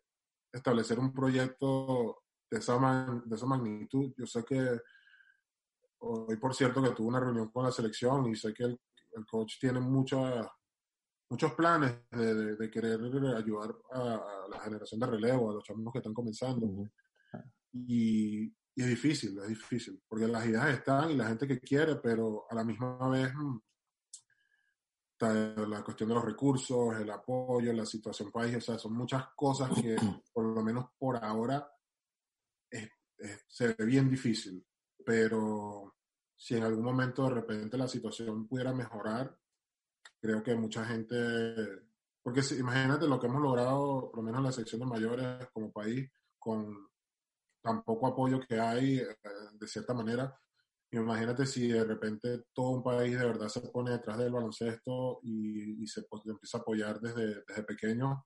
[0.52, 2.78] establecer un proyecto de esa,
[3.26, 4.14] de esa magnitud.
[4.18, 4.80] Yo sé que
[6.00, 8.80] hoy, por cierto, que tuve una reunión con la selección y sé que el
[9.14, 10.48] el coach tiene muchos
[11.30, 13.00] muchos planes de, querer
[13.38, 16.68] ayudar a, la generación de relevo, a los chavos que están comenzando.
[17.72, 22.46] y, es difícil, es difícil, porque las ideas están y la gente que quiere, pero
[22.50, 23.60] a la misma vez mm,
[25.22, 29.70] la cuestión de los recursos, el apoyo, la situación país, o sea, son muchas cosas
[29.80, 29.96] que
[30.34, 31.68] por lo menos por ahora
[33.48, 34.66] se ve bien difícil,
[35.06, 35.96] pero
[36.36, 39.38] si en algún momento de repente la situación pudiera mejorar,
[40.20, 41.56] creo que mucha gente,
[42.24, 45.48] porque si, imagínate lo que hemos logrado, por lo menos en la sección de mayores
[45.54, 46.90] como país, con
[47.62, 49.18] tan poco apoyo que hay, eh,
[49.54, 50.36] de cierta manera,
[50.92, 55.88] imagínate si de repente todo un país de verdad se pone detrás del baloncesto y,
[55.88, 58.26] se empieza a apoyar desde, desde pequeño,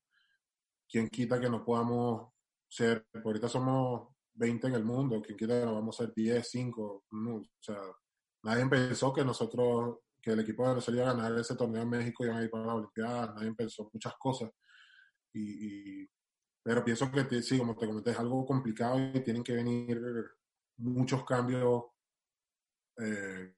[0.90, 2.34] ¿quién quita que no podamos
[2.68, 6.50] ser, ahorita somos 20 en el mundo, ¿quién quita que no vamos a ser 10,
[6.50, 7.06] 5?
[7.12, 7.80] No, o sea,
[8.44, 11.90] nadie pensó que nosotros, que el equipo de Venezuela iba a ganar ese torneo en
[11.90, 14.50] México y iban a ir para la Olimpiada, nadie pensó muchas cosas.
[15.34, 16.08] Y,
[16.64, 20.02] pero pienso que sí, como te comenté, es algo complicado y tienen que venir
[20.78, 21.84] muchos cambios
[22.98, 23.54] eh,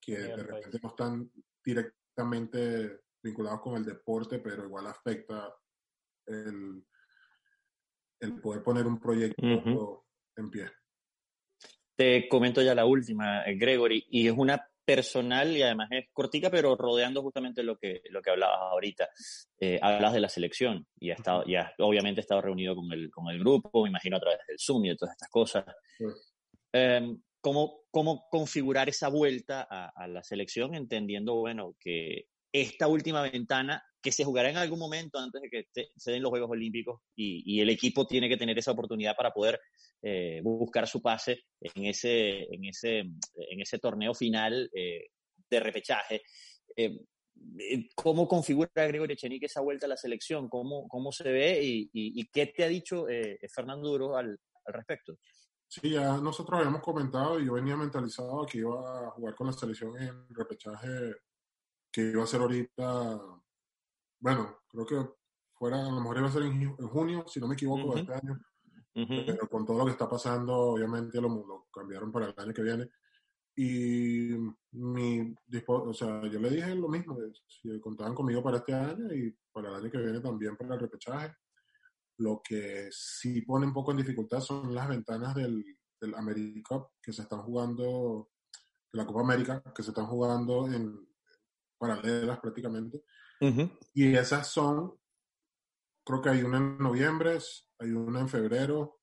[0.00, 0.46] que de pues.
[0.46, 1.32] repente no están
[1.64, 5.54] directamente vinculados con el deporte, pero igual afecta
[6.26, 6.84] el,
[8.20, 10.06] el poder poner un proyecto
[10.36, 10.70] en pie.
[11.96, 16.50] Te comento ya la última, eh, Gregory, y es una personal y además es cortica,
[16.50, 19.08] pero rodeando justamente lo que, lo que hablabas ahorita.
[19.58, 23.10] Eh, hablas de la selección y ha estado, ya obviamente ha estado reunido con el,
[23.10, 25.64] con el grupo, me imagino a través del Zoom y de todas estas cosas.
[26.72, 33.84] Em, ¿cómo, ¿Cómo configurar esa vuelta a, la selección entendiendo, bueno, que esta última ventana
[34.00, 37.60] que se jugará en algún momento antes de que se den los Juegos Olímpicos y,
[37.60, 39.60] el equipo tiene que tener esa oportunidad para poder
[40.00, 45.08] eh, buscar su pase en ese, en ese, en ese torneo final eh,
[45.50, 46.22] de repechaje.
[46.74, 46.98] Eh,
[47.94, 50.48] ¿Cómo configura Gregorio Echenique esa vuelta a la selección?
[50.48, 53.04] ¿Cómo, cómo se ve y, qué te ha dicho
[53.54, 55.18] Fernando Duro al respecto?
[55.80, 59.52] Sí, ya nosotros habíamos comentado y yo venía mentalizado que iba a jugar con la
[59.52, 61.16] selección en repechaje
[61.90, 63.20] que iba a ser ahorita
[64.24, 65.10] bueno, creo que
[65.52, 68.14] fuera, a lo mejor iba a ser en, junio, si no me equivoco, de este
[68.14, 68.40] año.
[68.94, 72.62] Pero con todo lo que está pasando, obviamente lo, lo, cambiaron para el año que
[72.62, 72.88] viene.
[73.54, 74.30] Y
[74.72, 75.34] mi,
[75.66, 79.68] o sea, yo le dije lo mismo, si contaban conmigo para este año y para
[79.68, 81.34] el año que viene también para el repechaje.
[82.18, 85.64] Lo que sí pone un poco en dificultad son las ventanas del,
[86.00, 88.30] del America que se están jugando,
[88.92, 91.08] de la Copa América, que se están jugando en
[91.78, 93.02] paralelas prácticamente.
[93.92, 94.94] Y esas son,
[96.02, 97.38] creo que hay una en noviembre,
[97.78, 99.00] hay una en febrero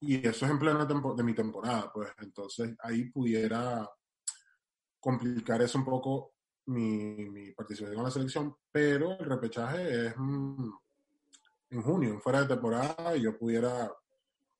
[0.00, 3.88] y eso es en plena de mi temporada, pues entonces ahí pudiera
[5.00, 6.34] complicar eso un poco
[6.66, 10.70] mi, mi participación en la selección, pero el repechaje es mm,
[11.70, 13.92] en junio, fuera de temporada, y yo pudiera,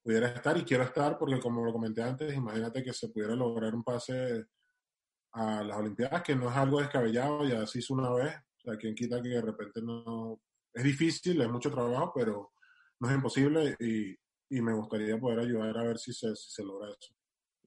[0.02, 3.74] pudiera estar y quiero estar porque como lo comenté antes, imagínate que se pudiera lograr
[3.74, 4.46] un pase
[5.32, 8.76] a las Olimpiadas, que no es algo descabellado, ya se hizo una vez, o sea,
[8.76, 10.40] quien quita que de repente no...
[10.72, 12.52] Es difícil, es mucho trabajo, pero
[13.00, 14.14] no es imposible y,
[14.50, 17.14] y me gustaría poder ayudar a ver si se, si se logra eso.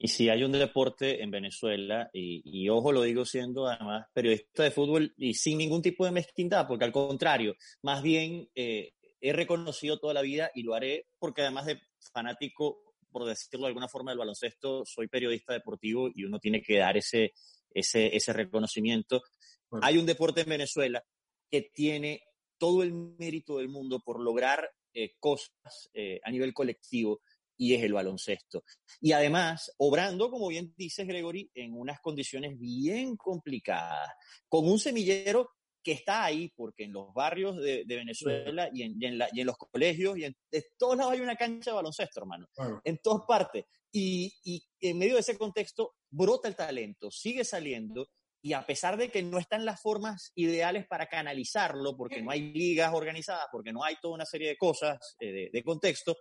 [0.03, 4.71] Y si hay un deporte en Venezuela, y, ojo lo digo siendo además periodista de
[4.71, 9.99] fútbol y sin ningún tipo de mezquindad, porque al contrario, más bien eh, he reconocido
[9.99, 11.79] toda la vida y lo haré porque además de
[12.11, 16.79] fanático, por decirlo de alguna forma, del baloncesto, soy periodista deportivo y uno tiene que
[16.79, 17.33] dar ese,
[17.69, 19.21] ese, ese reconocimiento.
[19.69, 19.85] Bueno.
[19.85, 21.03] Hay un deporte en Venezuela
[21.49, 22.23] que tiene
[22.57, 27.21] todo el mérito del mundo por lograr eh, cosas eh, a nivel colectivo
[27.57, 28.63] y es el baloncesto.
[28.99, 34.09] Y además, obrando, como bien dices, Gregory, en unas condiciones bien complicadas,
[34.49, 35.51] con un semillero
[35.83, 39.29] que está ahí, porque en los barrios de, de Venezuela y en, y, en la,
[39.31, 42.47] y en, los colegios y en de todos lados hay una cancha de baloncesto, hermano,
[42.53, 42.81] claro.
[42.83, 43.65] en todas partes.
[43.91, 48.07] Y, y en medio de ese contexto brota el talento, sigue saliendo
[48.43, 52.53] y a pesar de que no están las formas ideales para canalizarlo, porque no hay
[52.53, 56.17] ligas organizadas, porque no hay toda una serie de cosas eh, de, de, contexto,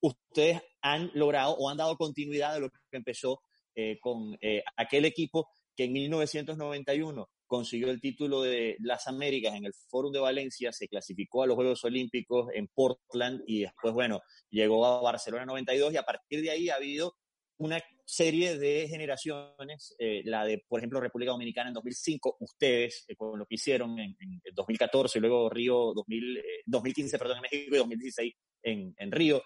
[0.00, 3.40] ustedes han logrado o han dado continuidad de lo que empezó
[3.74, 9.64] eh, con eh, aquel equipo que en 1991 consiguió el título de las Américas en
[9.64, 14.20] el Fórum de Valencia, se clasificó a los Juegos Olímpicos en Portland y después, bueno,
[14.50, 17.16] llegó a Barcelona 92 y a partir de ahí ha habido
[17.56, 23.16] una serie de generaciones, eh, la de, por ejemplo, República Dominicana en 2005, ustedes, eh,
[23.16, 27.42] con lo que hicieron en, en 2014 y luego Río 2000, eh, 2015, perdón, en
[27.42, 29.42] México y 2016 en, en Río.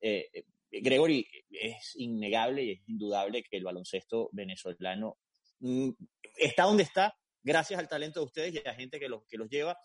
[0.00, 0.28] Eh,
[0.70, 5.18] Gregory, es innegable y es indudable que el baloncesto venezolano
[5.60, 5.90] mm,
[6.38, 9.36] está donde está gracias al talento de ustedes y a la gente que los, que
[9.36, 9.78] los lleva.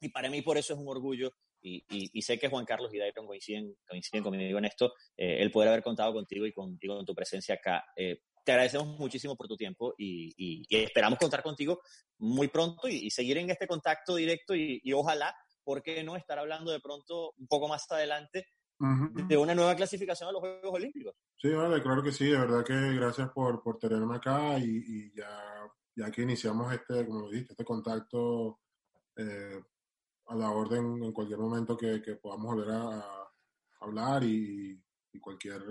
[0.00, 2.92] Y para mí por eso es un orgullo y, y, y, sé que Juan Carlos
[2.92, 6.76] y Dayton coinciden, coinciden conmigo en esto, eh, el poder haber contado contigo y con,
[6.80, 7.84] y con tu presencia acá.
[7.94, 11.80] Eh, te agradecemos muchísimo por tu tiempo y, y esperamos contar contigo
[12.18, 15.34] muy pronto y, seguir en este contacto directo y, ojalá,
[15.64, 18.46] ¿por qué no estar hablando de pronto un poco más adelante
[18.80, 19.26] uh -huh.
[19.26, 21.14] de una nueva clasificación a los Juegos Olímpicos?
[21.36, 25.68] Sí, vale, claro que sí, de verdad que gracias por, por tenerme acá y, ya,
[25.94, 28.60] ya que iniciamos este, como lo dijiste, este contacto.
[29.16, 29.60] Eh,
[30.26, 33.32] a la orden en cualquier momento que, que podamos volver a, a
[33.80, 34.80] hablar y,
[35.12, 35.62] y, cualquier...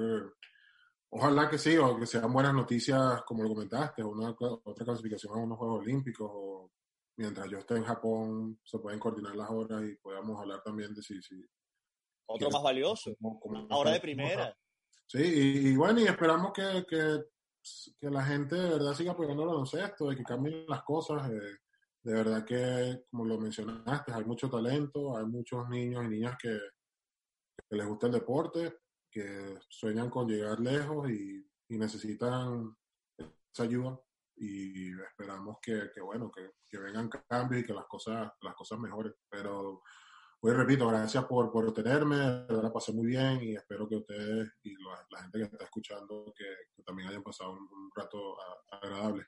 [1.14, 5.44] Ojalá que sí, o que sean buenas noticias, como lo comentaste, una, otra clasificación a
[5.44, 6.72] unos Juegos Olímpicos, o
[7.18, 11.02] mientras yo esté en Japón se pueden coordinar las horas y podamos hablar también de
[11.02, 11.22] si...
[11.22, 11.44] si
[12.28, 14.58] Otro más valioso, como, como, hora de primera.
[15.06, 17.20] Sí, y, y, bueno, y esperamos que, que,
[18.00, 21.30] que, la gente de verdad siga apoyando el baloncesto, de que cambien las cosas.
[21.30, 21.58] Eh,
[22.04, 26.58] de verdad que, como lo mencionaste, hay mucho talento, hay muchos niños y niñas que,
[27.70, 28.80] les gusta el deporte,
[29.10, 32.76] que sueñan con llegar lejos y, necesitan
[33.18, 33.98] esa ayuda
[34.36, 39.14] y esperamos que, bueno, que, vengan cambios y que las cosas, las cosas mejoren.
[39.30, 39.82] Pero,
[40.42, 42.18] hoy repito, gracias por, por tenerme,
[42.50, 46.34] la pasé muy bien y espero que ustedes y la, la gente que está escuchando
[46.36, 46.46] que,
[46.76, 49.26] que también hayan pasado un, un rato a, agradable.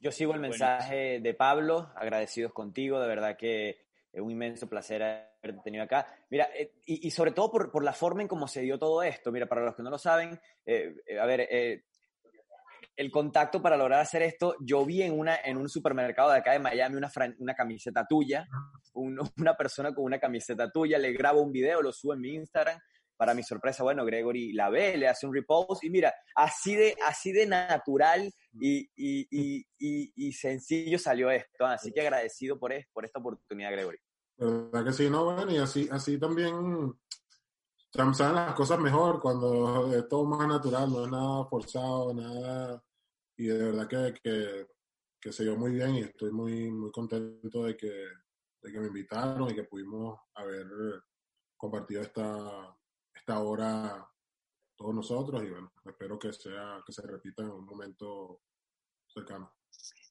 [0.00, 1.24] Yo sigo el mensaje bueno.
[1.24, 6.06] de Pablo, agradecidos contigo, de verdad que es un inmenso placer haberte tenido acá.
[6.30, 9.02] Mira, eh, y, y, sobre todo por, por, la forma en cómo se dio todo
[9.02, 9.30] esto.
[9.30, 11.84] Mira, para los que no lo saben, eh, a ver, eh,
[12.98, 16.52] el contacto para lograr hacer esto, yo vi en, una, en un supermercado de acá
[16.52, 17.08] de Miami una,
[17.38, 18.48] una camiseta tuya,
[18.94, 22.34] un, una persona con una camiseta tuya, le grabo un video, lo subo en mi
[22.34, 22.76] Instagram,
[23.16, 26.96] para mi sorpresa, bueno, Gregory la ve, le hace un repost y mira, así de,
[27.06, 29.66] así de natural y, y, y,
[30.14, 31.66] y, sencillo salió esto.
[31.66, 33.98] Así que agradecido por, por esta oportunidad, Gregory.
[34.36, 35.10] ¿Verdad que sí?
[35.10, 36.94] No, bueno, y así, así también
[37.92, 42.82] salen las cosas mejor cuando es todo más natural, no es nada forzado, nada.
[43.38, 44.66] Y de verdad que, que,
[45.20, 47.86] que se dio muy bien y estoy muy, muy contento de que,
[48.62, 50.66] de que me invitaron y que pudimos haber
[51.56, 52.76] compartido esta,
[53.14, 54.06] esta hora
[54.76, 58.42] todos nosotros y bueno, espero que sea que se repita en un momento
[59.06, 59.54] cercano.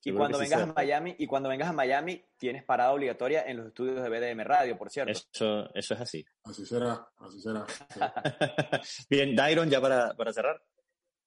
[0.04, 3.58] Y cuando vengas sí a Miami, y cuando vengas a Miami, tienes parada obligatoria en
[3.58, 5.12] los estudios de BDM Radio, por cierto.
[5.12, 6.26] Eso, eso es así.
[6.44, 7.66] Así será, así será.
[7.68, 8.00] Sí.
[9.10, 10.62] Bien, Dairon, ya para, para cerrar.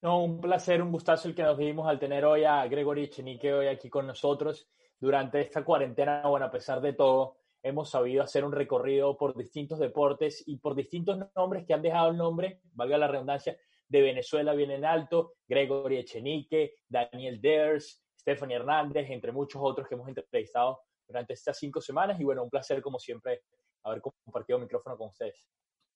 [0.01, 3.53] No, un placer, un gustazo el que nos vimos al tener hoy a Gregory Chenique
[3.53, 4.67] hoy aquí con nosotros
[4.99, 9.77] durante esta cuarentena, bueno, a pesar de todo, hemos sabido hacer un recorrido por distintos
[9.77, 13.57] deportes y por distintos nombres que han dejado el nombre, valga la redundancia,
[13.87, 19.95] de Venezuela bien en alto, Gregory Echenique, Daniel Ders, Stephanie Hernández, entre muchos otros que
[19.95, 22.19] hemos entrevistado durante estas cinco semanas.
[22.19, 23.41] Y bueno, un placer como siempre
[23.83, 25.35] haber compartido el micrófono con ustedes.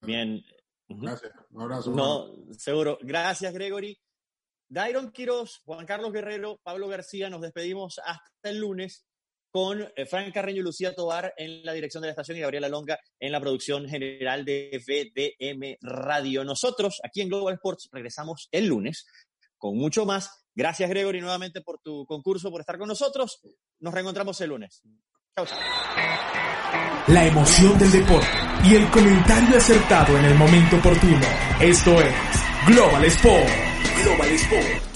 [0.02, 0.44] Bien.
[0.88, 1.34] Gracias.
[1.52, 1.92] Un abrazo.
[1.92, 2.98] No, seguro.
[3.02, 3.98] Gracias, Gregory.
[4.68, 9.06] Dairon Quiroz, Juan Carlos Guerrero, Pablo García, nos despedimos hasta el lunes
[9.52, 12.68] con eh, Frank Carreño y Lucía Tobar en la dirección de la estación y Gabriela
[12.68, 16.44] Longa en la producción general de VDM Radio.
[16.44, 19.06] Nosotros, aquí en Global Sports, regresamos el lunes
[19.58, 20.46] con mucho más.
[20.54, 23.40] Gracias, Gregory, nuevamente por tu concurso, por estar con nosotros.
[23.80, 24.84] Nos reencontramos el lunes.
[27.08, 28.26] La emoción del deporte
[28.64, 31.28] y el comentario acertado en el momento oportuno.
[31.60, 32.16] Esto es
[32.68, 33.50] Global Sport.
[34.02, 34.95] Global Sport.